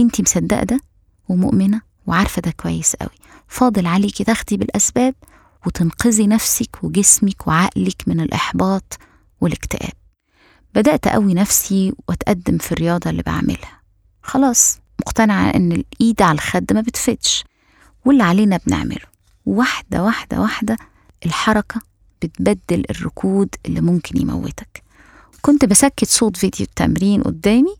أنتي 0.00 0.22
مصدقة 0.22 0.62
ده؟ 0.64 0.80
ومؤمنة 1.28 1.80
وعارفة 2.06 2.42
ده 2.42 2.50
كويس 2.50 2.96
قوي 2.96 3.10
فاضل 3.48 3.86
عليكي 3.86 4.24
تاخدي 4.24 4.56
بالأسباب 4.56 5.14
وتنقذي 5.66 6.26
نفسك 6.26 6.78
وجسمك 6.84 7.46
وعقلك 7.46 8.02
من 8.06 8.20
الإحباط 8.20 8.98
والاكتئاب. 9.40 9.92
بدأت 10.74 11.06
أقوي 11.06 11.34
نفسي 11.34 11.92
وأتقدم 12.08 12.58
في 12.58 12.72
الرياضة 12.72 13.10
اللي 13.10 13.22
بعملها. 13.22 13.80
خلاص 14.22 14.78
مقتنعة 15.00 15.50
إن 15.50 15.72
الإيد 15.72 16.22
على 16.22 16.34
الخد 16.34 16.72
ما 16.72 16.80
بتفتش 16.80 17.44
واللي 18.04 18.22
علينا 18.22 18.60
بنعمله. 18.66 19.11
واحدة 19.46 20.02
واحدة 20.02 20.40
واحدة 20.40 20.76
الحركة 21.26 21.80
بتبدل 22.22 22.84
الركود 22.90 23.54
اللي 23.66 23.80
ممكن 23.80 24.20
يموتك. 24.20 24.82
كنت 25.40 25.64
بسكت 25.64 26.04
صوت 26.04 26.36
فيديو 26.36 26.66
التمرين 26.66 27.22
قدامي 27.22 27.74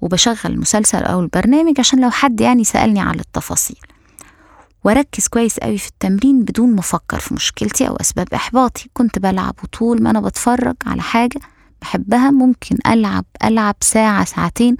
وبشغل 0.00 0.36
المسلسل 0.44 1.02
أو 1.02 1.20
البرنامج 1.20 1.80
عشان 1.80 2.00
لو 2.00 2.10
حد 2.10 2.40
يعني 2.40 2.64
سألني 2.64 3.00
على 3.00 3.20
التفاصيل. 3.20 3.80
وأركز 4.84 5.28
كويس 5.28 5.58
قوي 5.58 5.78
في 5.78 5.88
التمرين 5.88 6.42
بدون 6.42 6.72
ما 6.72 6.80
أفكر 6.80 7.18
في 7.18 7.34
مشكلتي 7.34 7.88
أو 7.88 7.96
أسباب 7.96 8.34
إحباطي. 8.34 8.90
كنت 8.94 9.18
بلعب 9.18 9.54
وطول 9.62 10.02
ما 10.02 10.10
أنا 10.10 10.20
بتفرج 10.20 10.76
على 10.86 11.02
حاجة 11.02 11.40
بحبها 11.82 12.30
ممكن 12.30 12.78
ألعب 12.86 13.24
ألعب 13.44 13.76
ساعة 13.80 14.24
ساعتين 14.24 14.76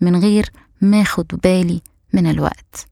من 0.00 0.16
غير 0.16 0.50
ما 0.80 1.02
أخد 1.02 1.26
بالي 1.26 1.80
من 2.12 2.30
الوقت. 2.30 2.88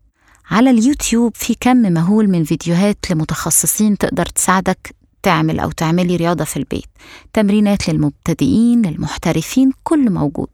على 0.50 0.70
اليوتيوب 0.70 1.32
في 1.34 1.56
كم 1.60 1.76
مهول 1.76 2.28
من 2.28 2.44
فيديوهات 2.44 3.10
لمتخصصين 3.10 3.98
تقدر 3.98 4.26
تساعدك 4.26 4.94
تعمل 5.22 5.60
أو 5.60 5.70
تعملي 5.70 6.16
رياضة 6.16 6.44
في 6.44 6.56
البيت. 6.56 6.88
تمرينات 7.32 7.88
للمبتدئين 7.88 8.82
للمحترفين 8.82 9.72
كل 9.84 10.10
موجود. 10.10 10.48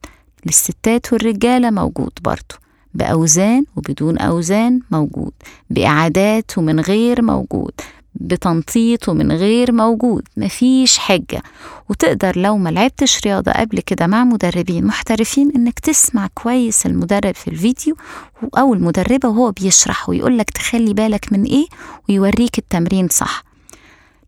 للستات 0.45 1.13
والرجالة 1.13 1.69
موجود 1.69 2.11
برضه 2.21 2.55
بأوزان 2.93 3.65
وبدون 3.75 4.17
أوزان 4.17 4.79
موجود. 4.91 5.33
بإعادات 5.69 6.57
ومن 6.57 6.79
غير 6.79 7.21
موجود. 7.21 7.71
بتنطيط 8.15 9.09
ومن 9.09 9.31
غير 9.31 9.71
موجود 9.71 10.27
مفيش 10.37 10.97
حجة. 10.97 11.43
وتقدر 11.89 12.39
لو 12.39 12.57
ما 12.57 12.69
لعبتش 12.69 13.19
رياضة 13.25 13.51
قبل 13.51 13.79
كده 13.79 14.07
مع 14.07 14.23
مدربين 14.23 14.85
محترفين 14.85 15.51
إنك 15.55 15.79
تسمع 15.79 16.27
كويس 16.33 16.85
المدرب 16.85 17.35
في 17.35 17.47
الفيديو 17.47 17.95
أو 18.57 18.73
المدربة 18.73 19.29
وهو 19.29 19.51
بيشرح 19.51 20.09
ويقولك 20.09 20.49
تخلي 20.49 20.93
بالك 20.93 21.33
من 21.33 21.43
إيه 21.43 21.65
ويوريك 22.09 22.57
التمرين 22.57 23.07
صح. 23.07 23.43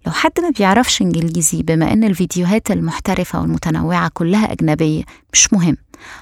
لو 0.07 0.11
حد 0.13 0.31
ما 0.41 0.49
بيعرفش 0.49 1.01
إنجليزي 1.01 1.63
بما 1.63 1.93
إن 1.93 2.03
الفيديوهات 2.03 2.71
المحترفة 2.71 3.41
والمتنوعة 3.41 4.11
كلها 4.13 4.51
أجنبية 4.51 5.03
مش 5.33 5.53
مهم. 5.53 5.77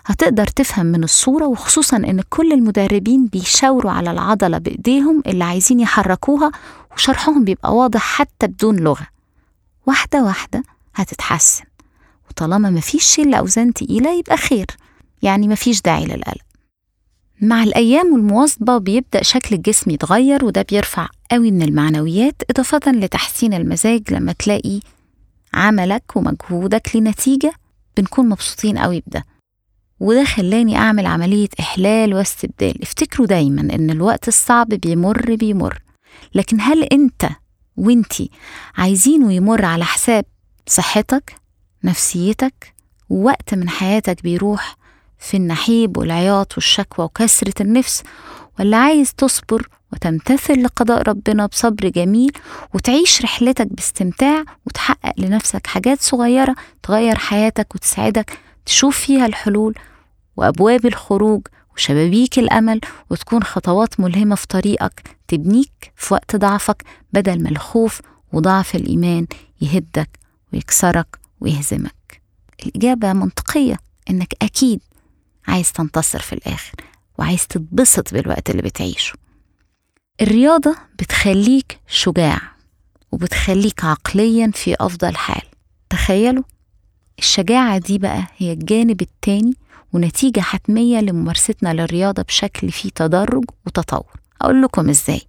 هتقدر 0.06 0.48
تفهم 0.48 0.86
من 0.86 1.04
الصورة 1.04 1.48
وخصوصا 1.48 1.98
إن 1.98 2.22
كل 2.30 2.52
المدربين 2.54 3.26
بيشاوروا 3.28 3.92
على 3.92 4.12
العضلة 4.12 4.58
بإيديهم 4.58 5.24
اللي 5.28 5.44
عايزين 5.44 5.80
يحركوها 5.80 6.52
وشرحهم 6.96 7.44
بيبقى 7.44 7.76
واضح 7.76 8.02
حتى 8.02 8.48
بدون 8.48 8.76
لغة. 8.76 9.08
واحدة 9.88 10.24
واحدة 10.24 10.64
هتتحسن. 10.96 11.64
وطالما 12.30 12.70
مفيش 12.70 13.04
شيء 13.04 13.30
لأوزان 13.30 13.74
تقيلة 13.74 14.20
يبقى 14.20 14.38
خير. 14.38 14.66
يعني 15.22 15.48
مفيش 15.48 15.82
داعي 15.82 16.06
للقلق. 16.06 16.44
مع 17.42 17.64
الأيام 17.64 18.14
والمواظبة 18.14 18.78
بيبدأ 18.78 19.24
شكل 19.24 19.56
الجسم 19.56 19.92
يتغير 19.92 20.46
وده 20.46 20.62
بيرفع 20.70 21.08
قوي 21.32 21.52
من 21.52 21.62
المعنويات 21.62 22.42
إضافة 22.50 22.92
لتحسين 22.92 23.54
المزاج 23.54 24.14
لما 24.14 24.32
تلاقي 24.32 24.80
عملك 25.54 26.04
ومجهودك 26.16 26.96
لنتيجة 26.96 27.54
بنكون 27.98 28.30
مبسوطين 28.30 28.78
قوي 28.78 29.04
بده. 29.08 29.26
وده 30.00 30.24
خلاني 30.24 30.78
أعمل 30.78 31.06
عملية 31.06 31.50
إحلال 31.60 32.14
واستبدال. 32.14 32.82
افتكروا 32.82 33.28
دايما 33.28 33.62
إن 33.62 33.90
الوقت 33.90 34.28
الصعب 34.28 34.68
بيمر 34.68 35.36
بيمر. 35.36 35.82
لكن 36.34 36.62
هل 36.62 36.84
أنت 36.84 37.30
وانتي 37.78 38.30
عايزينه 38.78 39.34
يمر 39.34 39.66
على 39.66 39.86
حساب 39.86 40.26
صحتك 40.68 41.36
نفسيتك 41.84 42.74
ووقت 43.10 43.54
من 43.54 43.70
حياتك 43.70 44.24
بيروح 44.24 44.78
في 45.20 45.38
النحيب 45.38 45.98
والعياط 45.98 46.54
والشكوى 46.54 47.06
وكسرة 47.06 47.62
النفس 47.62 48.04
ولا 48.60 48.78
عايز 48.78 49.14
تصبر 49.14 49.68
وتمتثل 49.94 50.64
لقضاء 50.64 51.02
ربنا 51.10 51.46
بصبر 51.46 51.90
جميل 51.90 52.32
وتعيش 52.74 53.22
رحلتك 53.22 53.68
باستمتاع 53.74 54.44
وتحقق 54.66 55.14
لنفسك 55.18 55.68
حاجات 55.68 56.02
صغيرة 56.02 56.56
تغير 56.84 57.16
حياتك 57.18 57.76
وتساعدك 57.76 58.38
تشوف 58.66 58.98
فيها 59.00 59.26
الحلول 59.26 59.76
وأبواب 60.38 60.86
الخروج 60.86 61.42
وشبابيك 61.76 62.40
الأمل 62.40 62.82
وتكون 63.10 63.44
خطوات 63.44 64.00
ملهمة 64.00 64.36
في 64.36 64.48
طريقك 64.48 65.18
تبنيك 65.28 65.94
في 65.96 66.14
وقت 66.14 66.36
ضعفك 66.36 66.84
بدل 67.14 67.44
ما 67.44 67.50
الخوف 67.50 68.02
وضعف 68.34 68.76
الإيمان 68.76 69.28
يهدك 69.62 70.10
ويكسرك 70.54 71.20
ويهزمك. 71.42 72.22
الإجابة 72.66 73.14
منطقية 73.14 73.78
إنك 74.10 74.34
أكيد 74.42 74.80
عايز 75.48 75.72
تنتصر 75.72 76.20
في 76.20 76.34
الآخر 76.34 76.76
وعايز 77.20 77.48
تتبسط 77.48 78.14
بالوقت 78.14 78.50
اللي 78.50 78.62
بتعيشه. 78.62 79.14
الرياضة 80.22 80.76
بتخليك 81.00 81.80
شجاع 81.88 82.42
وبتخليك 83.12 83.86
عقليا 83.86 84.52
في 84.56 84.76
أفضل 84.80 85.16
حال. 85.16 85.42
تخيلوا 85.90 86.44
الشجاعة 87.20 87.78
دي 87.78 87.98
بقى 87.98 88.28
هي 88.38 88.54
الجانب 88.54 89.02
التاني 89.02 89.54
ونتيجة 89.94 90.40
حتمية 90.42 91.00
لممارستنا 91.00 91.74
للرياضة 91.74 92.22
بشكل 92.24 92.72
فيه 92.72 92.90
تدرج 92.96 93.44
وتطور. 93.66 94.12
أقول 94.42 94.62
لكم 94.62 94.90
إزاي. 94.90 95.22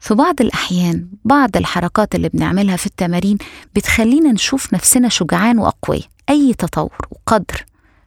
في 0.00 0.14
بعض 0.14 0.40
الأحيان 0.40 1.08
بعض 1.24 1.56
الحركات 1.56 2.14
اللي 2.14 2.28
بنعملها 2.28 2.76
في 2.76 2.86
التمارين 2.86 3.38
بتخلينا 3.76 4.32
نشوف 4.32 4.74
نفسنا 4.74 5.08
شجعان 5.08 5.58
وأقوياء. 5.58 6.04
أي 6.30 6.54
تطور 6.54 7.06
وقدر. 7.10 7.64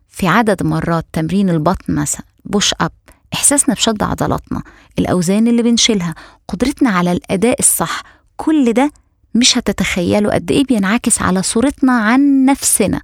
في 0.09 0.27
عدد 0.27 0.63
مرات 0.63 1.05
تمرين 1.13 1.49
البطن 1.49 1.95
مثلا 1.95 2.21
بوش 2.45 2.73
أب 2.81 2.91
إحساسنا 3.33 3.75
بشد 3.75 4.03
عضلاتنا 4.03 4.61
الأوزان 4.99 5.47
اللي 5.47 5.61
بنشيلها 5.63 6.15
قدرتنا 6.47 6.89
على 6.89 7.11
الأداء 7.11 7.59
الصح 7.59 8.01
كل 8.37 8.73
ده 8.73 8.91
مش 9.35 9.57
هتتخيلوا 9.57 10.33
قد 10.33 10.51
إيه 10.51 10.65
بينعكس 10.65 11.21
على 11.21 11.41
صورتنا 11.43 11.91
عن 11.93 12.45
نفسنا. 12.45 13.01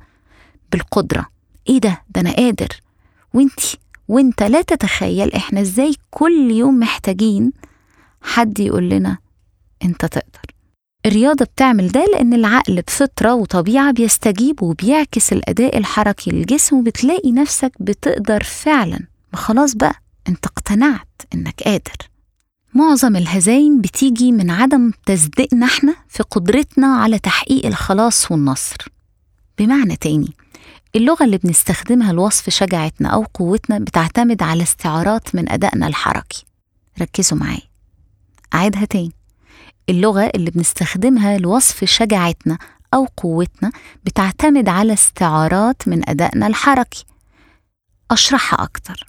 بالقدرة. 0.72 1.26
إيه 1.70 1.80
ده؟ 1.80 2.02
ده 2.10 2.22
أنا 2.22 2.32
قادر. 2.36 2.68
وإنتي 3.34 3.78
وإنت 4.08 4.44
لا 4.44 4.62
تتخيل 4.62 5.34
إحنا 5.34 5.62
إزاي 5.62 5.96
كل 6.12 6.52
يوم 6.52 6.80
محتاجين 6.80 7.52
حد 8.22 8.60
يقول 8.60 8.90
لنا 8.90 9.18
انت 9.84 10.06
تقدر. 10.06 10.42
الرياضة 11.06 11.46
بتعمل 11.46 11.88
ده 11.88 12.06
لأن 12.14 12.34
العقل 12.34 12.82
بفطرة 12.82 13.34
وطبيعة 13.34 13.92
بيستجيب 13.92 14.64
وبيعكس 14.64 15.34
الأداء 15.34 15.78
الحركي 15.78 16.32
للجسم 16.32 16.76
وبتلاقي 16.78 17.32
نفسك 17.32 17.72
بتقدر 17.80 18.44
فعلا. 18.44 19.00
ما 19.34 19.40
خلاص 19.40 19.76
بقى 19.76 19.96
انت 20.30 20.46
اقتنعت 20.46 21.08
إنك 21.34 21.64
قادر. 21.64 22.10
معظم 22.74 23.16
الهزايم 23.16 23.82
بتيجي 23.82 24.32
من 24.32 24.50
عدم 24.52 24.92
تصديقنا 25.06 25.66
إحنا 25.66 25.96
في 26.10 26.24
قدرتنا 26.24 26.88
على 26.88 27.20
تحقيق 27.20 27.66
الخلاص 27.66 28.32
والنصر. 28.32 28.88
بمعنى 29.60 29.96
تاني 29.96 30.34
اللغة 30.96 31.26
اللي 31.26 31.38
بنستخدمها 31.38 32.14
لوصف 32.14 32.50
شجاعتنا 32.50 33.10
أو 33.10 33.26
قوتنا 33.34 33.80
بتعتمد 33.80 34.44
على 34.44 34.64
استعارات 34.64 35.36
من 35.36 35.50
أدائنا 35.50 35.88
الحركي. 35.88 36.46
ركزوا 37.02 37.38
معايا. 37.38 37.62
أعيدها 38.54 38.86
تاني. 38.86 39.12
اللغة 39.90 40.32
اللي 40.36 40.52
بنستخدمها 40.52 41.38
لوصف 41.38 41.84
شجاعتنا 41.84 42.58
أو 42.94 43.08
قوتنا 43.18 43.72
بتعتمد 44.04 44.70
على 44.70 44.94
استعارات 44.94 45.88
من 45.88 46.10
أدائنا 46.10 46.48
الحركي. 46.48 47.06
أشرحها 48.12 48.64
أكتر. 48.64 49.08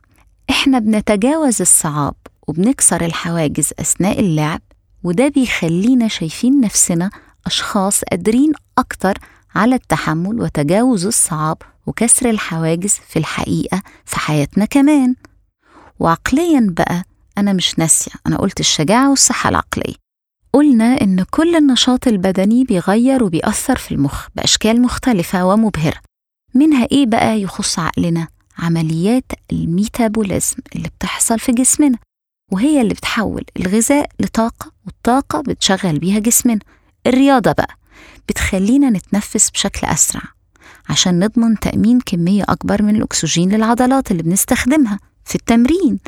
إحنا 0.50 0.78
بنتجاوز 0.78 1.60
الصعاب 1.60 2.14
وبنكسر 2.48 3.04
الحواجز 3.04 3.70
أثناء 3.78 4.20
اللعب 4.20 4.60
وده 5.04 5.28
بيخلينا 5.28 6.08
شايفين 6.08 6.60
نفسنا 6.60 7.10
أشخاص 7.46 8.04
قادرين 8.04 8.52
أكتر 8.78 9.18
على 9.54 9.74
التحمل 9.74 10.40
وتجاوز 10.40 11.06
الصعاب 11.06 11.56
وكسر 11.86 12.30
الحواجز 12.30 12.90
في 13.08 13.18
الحقيقة 13.18 13.82
في 14.04 14.18
حياتنا 14.18 14.64
كمان. 14.64 15.14
وعقليا 16.00 16.66
بقى 16.78 17.04
أنا 17.38 17.52
مش 17.52 17.78
ناسية 17.78 18.12
أنا 18.26 18.36
قلت 18.36 18.60
الشجاعة 18.60 19.10
والصحة 19.10 19.48
العقلية. 19.48 19.94
قلنا 20.52 21.00
إن 21.00 21.22
كل 21.30 21.56
النشاط 21.56 22.06
البدني 22.08 22.64
بيغير 22.64 23.24
وبيأثر 23.24 23.76
في 23.76 23.92
المخ 23.94 24.26
بأشكال 24.36 24.82
مختلفة 24.82 25.44
ومبهرة. 25.46 26.00
منها 26.54 26.86
إيه 26.92 27.06
بقى 27.06 27.40
يخص 27.40 27.78
عقلنا؟ 27.78 28.28
عمليات 28.58 29.32
الميتابوليزم 29.52 30.56
اللي 30.76 30.88
بتحصل 30.88 31.38
في 31.38 31.52
جسمنا 31.52 31.98
وهي 32.52 32.80
اللي 32.80 32.94
بتحول 32.94 33.44
الغذاء 33.56 34.10
لطاقة 34.20 34.72
والطاقة 34.86 35.40
بتشغل 35.40 35.98
بيها 35.98 36.18
جسمنا. 36.18 36.58
الرياضة 37.06 37.52
بقى 37.52 37.76
بتخلينا 38.28 38.90
نتنفس 38.90 39.50
بشكل 39.50 39.86
أسرع 39.86 40.22
عشان 40.92 41.18
نضمن 41.24 41.58
تأمين 41.58 42.00
كمية 42.00 42.42
أكبر 42.48 42.82
من 42.82 42.96
الأكسجين 42.96 43.48
للعضلات 43.54 44.10
اللي 44.10 44.22
بنستخدمها 44.22 44.98
في 45.24 45.34
التمرين. 45.34 45.98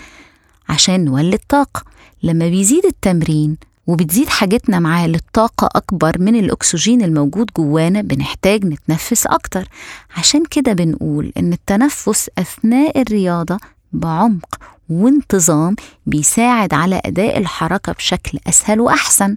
عشان 0.69 1.05
نولد 1.05 1.41
طاقة. 1.49 1.83
لما 2.23 2.49
بيزيد 2.49 2.87
التمرين 2.87 3.57
وبتزيد 3.87 4.29
حاجتنا 4.29 4.79
معاه 4.79 5.07
للطاقة 5.07 5.69
أكبر 5.75 6.19
من 6.21 6.37
الأكسجين 6.37 7.03
الموجود 7.03 7.51
جوانا 7.57 8.01
بنحتاج 8.03 8.65
نتنفس 8.65 9.27
أكتر. 9.27 9.69
عشان 10.17 10.45
كده 10.45 10.73
بنقول 10.73 11.33
إن 11.37 11.53
التنفس 11.53 12.31
أثناء 12.39 13.01
الرياضة 13.01 13.59
بعمق 13.93 14.59
وانتظام 14.91 15.77
بيساعد 16.07 16.75
على 16.75 17.01
أداء 17.05 17.39
الحركة 17.39 17.93
بشكل 17.93 18.39
أسهل 18.47 18.81
وأحسن. 18.81 19.37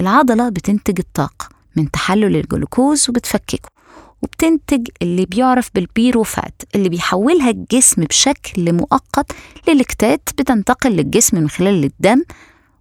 العضلة 0.00 0.48
بتنتج 0.48 0.98
الطاقة 0.98 1.48
من 1.76 1.90
تحلل 1.90 2.36
الجلوكوز 2.36 3.10
وبتفككه. 3.10 3.79
وبتنتج 4.22 4.88
اللي 5.02 5.26
بيعرف 5.26 5.70
بالبيروفات 5.74 6.62
اللي 6.74 6.88
بيحولها 6.88 7.50
الجسم 7.50 8.04
بشكل 8.04 8.72
مؤقت 8.72 9.32
للكتات 9.68 10.28
بتنتقل 10.38 10.90
للجسم 10.90 11.36
من 11.36 11.48
خلال 11.48 11.84
الدم 11.84 12.22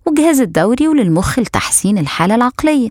والجهاز 0.06 0.42
الدوري 0.42 0.88
وللمخ 0.88 1.40
لتحسين 1.40 1.98
الحالة 1.98 2.36
العقلية. 2.36 2.90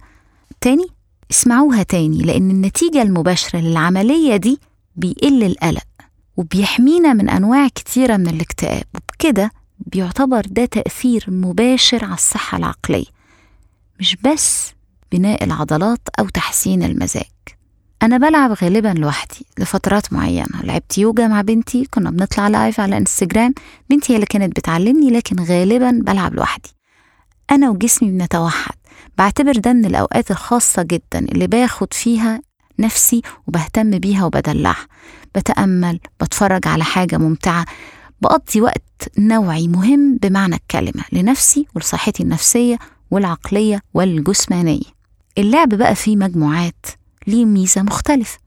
تاني؟ 0.61 0.87
اسمعوها 1.30 1.82
تاني 1.82 2.22
لأن 2.22 2.50
النتيجة 2.50 3.02
المباشرة 3.02 3.58
للعملية 3.61 4.37
دي 4.37 4.61
بيقل 4.96 5.42
القلق 5.42 5.82
وبيحمينا 6.37 7.12
من 7.12 7.28
أنواع 7.28 7.68
كتيرة 7.68 8.16
من 8.16 8.28
الاكتئاب 8.28 8.84
وبكده 8.94 9.50
بيعتبر 9.78 10.42
ده 10.46 10.64
تأثير 10.64 11.24
مباشر 11.28 12.04
على 12.04 12.14
الصحة 12.14 12.58
العقلية 12.58 13.04
مش 14.00 14.16
بس 14.16 14.72
بناء 15.12 15.44
العضلات 15.44 16.00
أو 16.18 16.28
تحسين 16.28 16.82
المزاج. 16.82 17.24
أنا 18.02 18.18
بلعب 18.18 18.52
غالبا 18.52 18.88
لوحدي 18.88 19.46
لفترات 19.58 20.12
معينة. 20.12 20.62
لعبت 20.62 20.98
يوجا 20.98 21.26
مع 21.28 21.40
بنتي 21.40 21.84
كنا 21.84 22.11
بنطلع 22.11 22.48
لايف 22.48 22.80
على 22.80 22.96
انستجرام 22.98 23.54
بنتي 23.90 24.12
هي 24.12 24.14
اللي 24.16 24.26
كانت 24.26 24.56
بتعلمني 24.56 25.11
لكن 25.11 25.40
غالبا 25.40 25.90
بلعب 26.02 26.34
لوحدي. 26.34 26.68
أنا 27.50 27.70
وجسمي 27.70 28.11
بنتوحد. 28.11 28.74
بعتبر 29.18 29.52
ده 29.52 29.72
من 29.72 29.84
الأوقات 29.84 30.30
الخاصة 30.30 30.82
جدا 30.82 31.18
اللي 31.18 31.46
باخد 31.46 31.94
فيها 31.94 32.40
نفسي 32.78 33.22
وبهتم 33.46 33.90
بيها 33.98 34.24
وبدلعها. 34.24 34.87
بتأمل 35.34 36.00
بتفرج 36.20 36.68
على 36.68 36.84
حاجة 36.84 37.16
ممتعة. 37.18 37.64
بقضي 38.22 38.61
وقت 38.61 38.82
نوعي 39.18 39.68
مهم 39.68 40.16
بمعنى 40.22 40.54
الكلمة 40.54 41.04
لنفسي 41.12 41.66
ولصحتي 41.74 42.22
النفسية 42.22 42.78
والعقلية 43.11 43.80
والجسمانية. 43.94 44.98
اللعب 45.38 45.68
بقى 45.68 45.94
فيه 45.94 46.16
مجموعات 46.16 46.87
ليه 47.28 47.44
ميزة 47.44 47.82
مختلفة. 47.82 48.38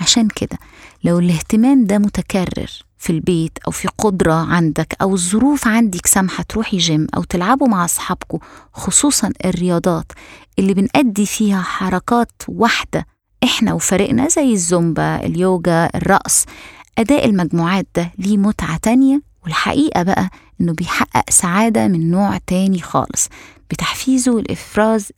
عشان 0.00 0.28
كده 0.28 0.58
لو 1.04 1.18
الاهتمام 1.18 1.84
ده 1.84 1.98
متكرر 1.98 2.70
في 2.98 3.10
البيت 3.10 3.58
أو 3.66 3.72
في 3.72 3.88
قدرة 3.98 4.32
عندك 4.32 4.96
أو 5.02 5.14
الظروف 5.14 5.68
عندك 5.68 6.06
سامحة 6.06 6.42
تروحي 6.48 6.76
جيم 6.76 7.06
أو 7.16 7.22
تلعبوا 7.22 7.68
مع 7.68 7.84
أصحابكم 7.84 8.38
خصوصا 8.72 9.32
الرياضات 9.44 10.12
اللي 10.58 10.74
بنأدي 10.74 11.26
فيها 11.26 11.62
حركات 11.62 12.32
واحدة 12.48 13.06
إحنا 13.44 13.72
وفريقنا 13.74 14.28
زي 14.28 14.52
الزومبا 14.52 15.26
اليوجا 15.26 15.90
الرقص 15.94 16.44
أداء 16.98 17.24
المجموعات 17.26 17.86
ده 17.96 18.12
ليه 18.18 18.36
متعة 18.38 18.76
تانية. 18.76 19.22
والحقيقة 19.44 20.02
بقى 20.02 20.30
إنه 20.60 20.72
بيحقق 20.72 21.30
سعادة 21.30 21.88
من 21.88 22.10
نوع 22.10 22.38
تاني 22.46 22.80
خالص 22.82 23.28
بتحفيزه 23.70 24.38
الإفراز 24.38 25.08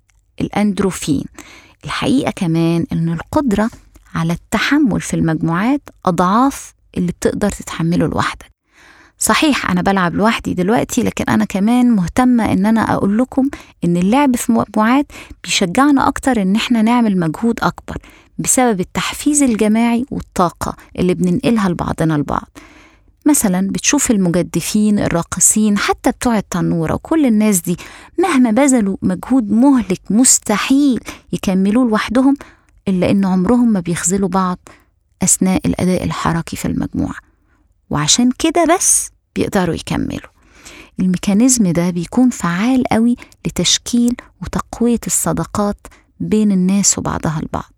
الأندروفين. 0.40 1.24
الحقيقة 1.84 2.30
كمان 2.30 2.86
إن 2.92 3.12
القدرة 3.12 3.70
على 4.14 4.32
التحمل 4.32 5.00
في 5.00 5.14
المجموعات 5.14 5.80
أضعاف 6.06 6.74
اللي 6.96 7.12
بتقدر 7.12 7.48
تتحمله 7.50 8.06
لوحدك. 8.06 8.54
صحيح 9.18 9.70
أنا 9.70 9.82
بلعب 9.82 10.14
لوحدي 10.14 10.54
دلوقتي 10.54 11.02
لكن 11.02 11.24
أنا 11.28 11.44
كمان 11.44 11.90
مهتمة 11.90 12.52
إن 12.52 12.66
أنا 12.66 12.94
أقول 12.94 13.18
لكم 13.18 13.48
إن 13.84 13.96
اللعب 13.96 14.36
في 14.36 14.52
مجموعات 14.52 15.06
بيشجعنا 15.44 16.08
أكتر 16.08 16.42
إن 16.42 16.56
إحنا 16.56 16.82
نعمل 16.82 17.18
مجهود 17.20 17.60
أكبر 17.62 17.96
بسبب 18.38 18.80
التحفيز 18.80 19.42
الجماعي 19.42 20.04
والطاقة 20.10 20.76
اللي 20.98 21.14
بننقلها 21.14 21.68
لبعضنا 21.68 22.16
البعض 22.16 22.48
مثلا 23.26 23.68
بتشوف 23.70 24.10
المجدفين 24.10 24.98
الراقصين 24.98 25.78
حتى 25.78 26.10
بتوع 26.10 26.38
التنورة 26.38 26.94
وكل 26.94 27.26
الناس 27.26 27.60
دي 27.60 27.76
مهما 28.18 28.50
بذلوا 28.50 28.96
مجهود 29.02 29.50
مهلك 29.50 30.00
مستحيل 30.10 31.00
يكملوه 31.32 31.88
لوحدهم 31.88 32.36
إلا 32.88 33.10
إن 33.10 33.24
عمرهم 33.24 33.72
ما 33.72 33.80
بيخذلوا 33.80 34.28
بعض 34.28 34.58
أثناء 35.22 35.66
الأداء 35.66 36.04
الحركي 36.04 36.56
في 36.56 36.64
المجموعة. 36.68 37.14
وعشان 37.90 38.30
كده 38.38 38.64
بس 38.76 39.10
بيقدروا 39.36 39.74
يكملوا. 39.74 40.34
الميكانيزم 41.00 41.72
ده 41.72 41.90
بيكون 41.90 42.30
فعال 42.30 42.84
قوي 42.92 43.16
لتشكيل 43.46 44.16
وتقوية 44.42 45.00
الصداقات 45.06 45.86
بين 46.20 46.52
الناس 46.52 46.98
وبعضها 46.98 47.40
البعض. 47.42 47.72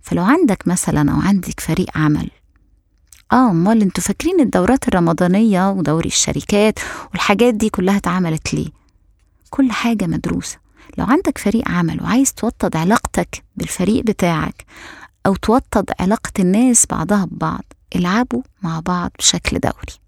فلو 0.00 0.22
عندك 0.24 0.68
مثلا 0.68 1.12
أو 1.12 1.20
عندك 1.20 1.60
فريق 1.60 1.98
عمل 1.98 2.30
آه 3.32 3.50
أمال 3.50 3.82
أنتوا 3.82 4.02
فاكرين 4.04 4.40
الدورات 4.40 4.88
الرمضانية 4.88 5.70
ودوري 5.70 6.08
الشركات 6.08 6.78
والحاجات 7.12 7.54
دي 7.54 7.68
كلها 7.68 7.96
اتعملت 7.96 8.54
ليه؟ 8.54 8.68
كل 9.50 9.72
حاجة 9.72 10.06
مدروسة. 10.06 10.58
لو 10.98 11.04
عندك 11.04 11.38
فريق 11.38 11.68
عمل 11.68 12.02
وعايز 12.02 12.32
توطد 12.34 12.76
علاقتك 12.76 13.44
بالفريق 13.56 14.04
بتاعك 14.04 14.64
أو 15.26 15.34
توطد 15.34 15.90
علاقة 16.00 16.30
الناس 16.38 16.86
بعضها 16.90 17.24
ببعض 17.24 17.64
العبوا 17.96 18.42
مع 18.62 18.80
بعض 18.80 19.10
بشكل 19.18 19.58
دوري. 19.58 19.98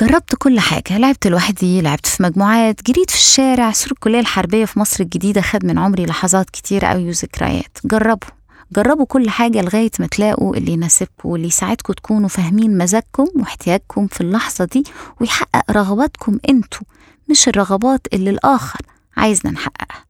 جربت 0.00 0.34
كل 0.34 0.60
حاجة 0.60 0.98
لعبت 0.98 1.26
لوحدي 1.26 1.80
لعبت 1.80 2.06
في 2.06 2.22
مجموعات 2.22 2.82
جريت 2.82 3.10
في 3.10 3.16
الشارع 3.16 3.72
سور 3.72 3.92
الكلية 3.92 4.20
الحربية 4.20 4.64
في 4.64 4.78
مصر 4.78 5.04
الجديدة 5.04 5.40
خد 5.40 5.64
من 5.66 5.78
عمري 5.78 6.06
لحظات 6.06 6.50
كتير 6.50 6.84
قوي 6.84 7.08
وذكريات. 7.08 7.78
جربوا. 7.84 8.28
جربوا 8.72 9.06
كل 9.06 9.30
حاجة 9.30 9.62
لغاية 9.62 9.90
ما 10.00 10.06
تلاقوا 10.06 10.56
اللي 10.56 10.72
يناسبكم 10.72 11.28
واللي 11.28 11.46
يساعدكم 11.46 11.92
تكونوا 11.92 12.28
فاهمين 12.28 12.78
مزاجكم 12.78 13.26
واحتياجكم 13.36 14.06
في 14.06 14.20
اللحظة 14.20 14.64
دي 14.64 14.84
ويحقق 15.20 15.70
رغباتكم 15.70 16.38
أنتوا 16.48 16.86
مش 17.30 17.48
الرغبات 17.48 18.06
اللي 18.12 18.30
الآخر 18.30 18.80
عايزنا 19.16 19.52
نحققها. 19.52 20.04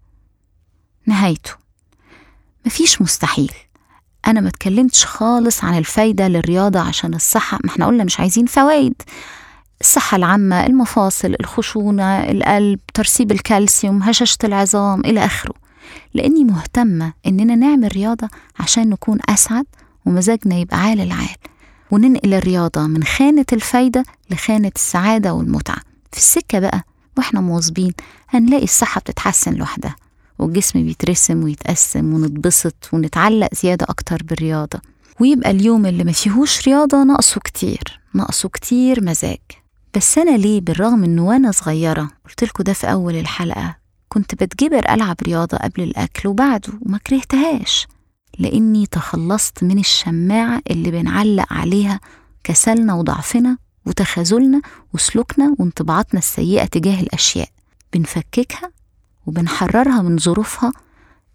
نهايته. 1.07 1.51
مفيش 2.66 3.03
مستحيل. 3.03 3.53
أنا 4.27 4.40
ما 4.40 4.48
اتكلمتش 4.48 5.05
خالص 5.07 5.64
عن 5.64 5.79
الفايدة 5.79 6.29
للرياضة 6.29 6.81
عشان 6.81 7.14
الصحة 7.14 7.59
ما 7.64 7.70
إحنا 7.70 7.87
قلنا 7.87 8.05
مش 8.05 8.20
عايزين 8.20 8.46
فوائد. 8.46 8.94
الصحة 9.81 10.16
العامة 10.16 10.66
المفاصل 10.66 11.37
الخشونة 11.40 12.31
القلب 12.31 12.81
ترسيب 12.94 13.33
الكالسيوم 13.33 14.03
هشاشة 14.03 14.38
العظام 14.44 15.01
إلى 15.01 15.25
آخره. 15.25 15.62
لأني 16.14 16.45
مهتمة 16.45 17.12
إننا 17.27 17.55
نعمل 17.55 17.92
رياضة 17.97 18.29
عشان 18.59 18.88
نكون 18.90 19.18
أسعد 19.29 19.66
ومزاجنا 20.07 20.55
يبقى 20.59 20.81
عال 20.81 21.01
العال 21.01 21.37
وننقل 21.90 22.35
الرياضة 22.35 22.87
من 22.87 23.03
خانة 23.05 23.45
الفايدة 23.53 24.05
لخانة 24.31 24.73
السعادة 24.77 25.35
والمتعة. 25.35 25.79
في 26.12 26.18
السكة 26.18 26.59
بقى 26.59 26.83
وإحنا 27.18 27.40
مواظبين 27.40 27.92
هنلاقي 28.29 28.64
الصحة 28.64 29.01
بتتحسن 29.01 29.55
لوحدها 29.55 29.97
والجسم 30.38 30.83
بيترسم 30.85 31.45
ويتقسم 31.45 32.14
ونتبسط 32.14 32.75
ونتعلق 32.92 33.49
زيادة 33.55 33.87
أكتر 33.88 34.23
بالرياضة. 34.23 34.81
ويبقى 35.21 35.51
اليوم 35.51 35.87
اللي 35.87 36.05
ما 36.05 36.12
فيهوش 36.12 36.68
رياضة 36.68 37.05
ناقصه 37.05 37.40
كتير 37.40 38.01
ناقصه 38.14 38.49
كتير 38.49 39.05
مزاج. 39.05 39.38
بس 39.97 40.18
أنا 40.18 40.37
ليه 40.37 40.61
بالرغم 40.61 41.05
إنه 41.05 41.27
وأنا 41.27 41.51
صغيرة 41.51 42.11
قلتلكوا 42.29 42.64
ده 42.64 42.73
في 42.73 42.92
أول 42.92 43.14
الحلقة 43.16 43.77
كنت 44.12 44.35
بتجبر 44.44 44.92
ألعب 44.94 45.16
رياضة 45.22 45.57
قبل 45.57 45.83
الأكل 45.83 46.29
وبعده 46.29 46.72
وما 46.83 46.98
كرهتهاش 46.98 47.87
لأني 48.38 48.87
تخلصت 48.87 49.62
من 49.64 49.79
الشماعة 49.79 50.61
اللي 50.70 50.90
بنعلق 50.90 51.53
عليها 51.53 52.01
كسلنا 52.44 52.94
وضعفنا 52.94 53.59
وتخاذلنا 53.87 54.61
وسلوكنا 54.94 55.55
وانطباعاتنا 55.59 56.18
السيئة 56.18 56.64
تجاه 56.64 57.01
الأشياء. 57.01 57.48
بنفككها 57.92 58.70
وبنحررها 59.27 60.03
من 60.03 60.18
ظروفها 60.18 60.72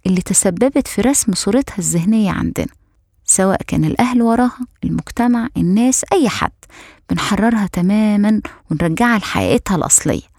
اللي 0.05 0.21
تسببت 0.21 0.87
في 0.87 1.01
رسم 1.01 1.33
صورتها 1.33 1.77
الذهنية 1.77 2.31
عندنا 2.31 2.67
سواء 3.25 3.61
كان 3.67 3.85
الأهل 3.85 4.21
وراها 4.21 4.59
المجتمع 4.83 5.49
الناس 5.57 6.05
أي 6.13 6.29
حد. 6.29 6.51
بنحررها 7.09 7.67
تماما 7.71 8.41
ونرجعها 8.71 9.17
لحقيقتها 9.17 9.75
الأصلية. 9.75 10.36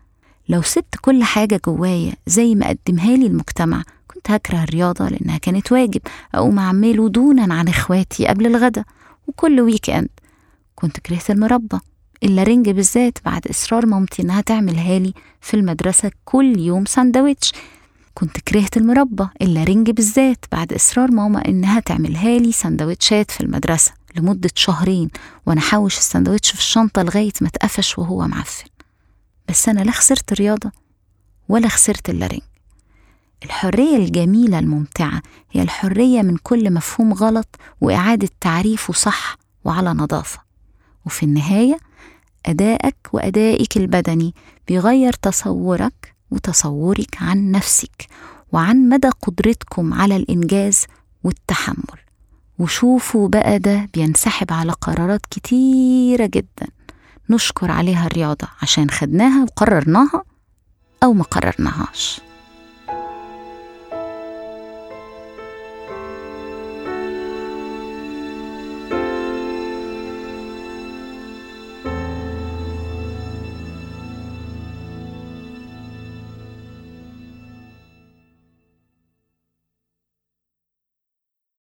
لو 0.48 0.62
سبت 0.62 0.94
كل 1.00 1.24
حاجة 1.24 1.60
جوايا 1.66 2.12
زي 2.26 2.54
ما 2.54 2.68
قدمها 2.68 3.16
لي 3.16 3.26
المجتمع 3.26 3.82
كنت 4.08 4.30
هكره 4.30 4.62
الرياضة 4.62 5.08
لأنها 5.08 5.38
كانت 5.38 5.72
واجب 5.72 6.00
أقوم 6.34 6.58
أعمله 6.58 7.08
دونا 7.08 7.54
عن 7.54 7.68
إخواتي 7.68 8.26
قبل 8.26 8.46
الغدا 8.46 8.84
وكل 9.26 9.60
weekend 9.60 10.08
كنت 10.74 11.00
كرهت 11.00 11.30
المربى 11.30 11.78
اللارنج 12.22 12.70
بالذات 12.70 13.18
بعد 13.24 13.46
إصرار 13.46 13.86
مامتي 13.86 14.22
إنها 14.22 14.40
تعملها 14.40 14.98
لي 14.98 15.14
في 15.40 15.54
المدرسة 15.54 16.10
كل 16.24 16.58
يوم 16.60 16.84
ساندويتش 16.84 17.52
كنت 18.14 18.40
كرهت 18.40 18.76
المربى 18.76 19.26
اللارنج 19.42 19.90
بالذات 19.90 20.44
بعد 20.52 20.72
إصرار 20.72 21.10
ماما 21.10 21.48
إنها 21.48 21.80
تعملها 21.80 22.38
لي 22.38 22.52
سندوتشات 22.52 23.30
في 23.30 23.40
المدرسة 23.40 23.92
لمدة 24.16 24.50
شهرين 24.54 25.08
وأنا 25.46 25.60
أحوش 25.60 25.98
السندوتش 25.98 26.50
في 26.50 26.58
الشنطة 26.58 27.02
لغاية 27.02 27.32
ما 27.40 27.48
اتقفش 27.48 27.98
وهو 27.98 28.26
معفن. 28.26 28.64
بس 29.48 29.68
أنا 29.68 29.80
لا 29.80 29.92
خسرت 29.92 30.32
رياضة 30.32 30.72
ولا 31.48 31.68
خسرت 31.68 32.10
اللارنج 32.10 32.40
الحرية 33.44 33.96
الجميلة 33.96 34.58
الممتعة 34.58 35.22
هي 35.52 35.62
الحرية 35.62 36.22
من 36.22 36.36
كل 36.36 36.72
مفهوم 36.72 37.12
غلط 37.12 37.56
وإعادة 37.80 38.28
تعريفه 38.40 38.92
صح 38.92 39.36
وعلى 39.64 39.90
نظافة. 39.90 40.40
وفي 41.06 41.22
النهاية 41.22 41.78
أدائك 42.46 42.96
وأدائك 43.12 43.76
البدني 43.76 44.34
بيغير 44.68 45.12
تصورك 45.12 46.14
وتصورك 46.30 47.16
عن 47.22 47.50
نفسك 47.50 48.06
وعن 48.52 48.88
مدى 48.88 49.08
قدرتكم 49.08 49.94
على 49.94 50.16
الإنجاز 50.16 50.84
والتحمل. 51.24 51.98
وشوفوا 52.58 53.28
بقى 53.28 53.58
ده 53.58 53.88
بينسحب 53.94 54.52
على 54.52 54.72
قرارات 54.72 55.20
كتيرة 55.30 56.26
جدا. 56.26 56.66
نشكر 57.30 57.70
عليها 57.70 58.06
الرياضة 58.06 58.48
عشان 58.62 58.90
خدناها 58.90 59.42
وقررناها 59.42 60.22
أو 61.02 61.12
ما 61.12 61.24
قررناهاش. 61.24 62.20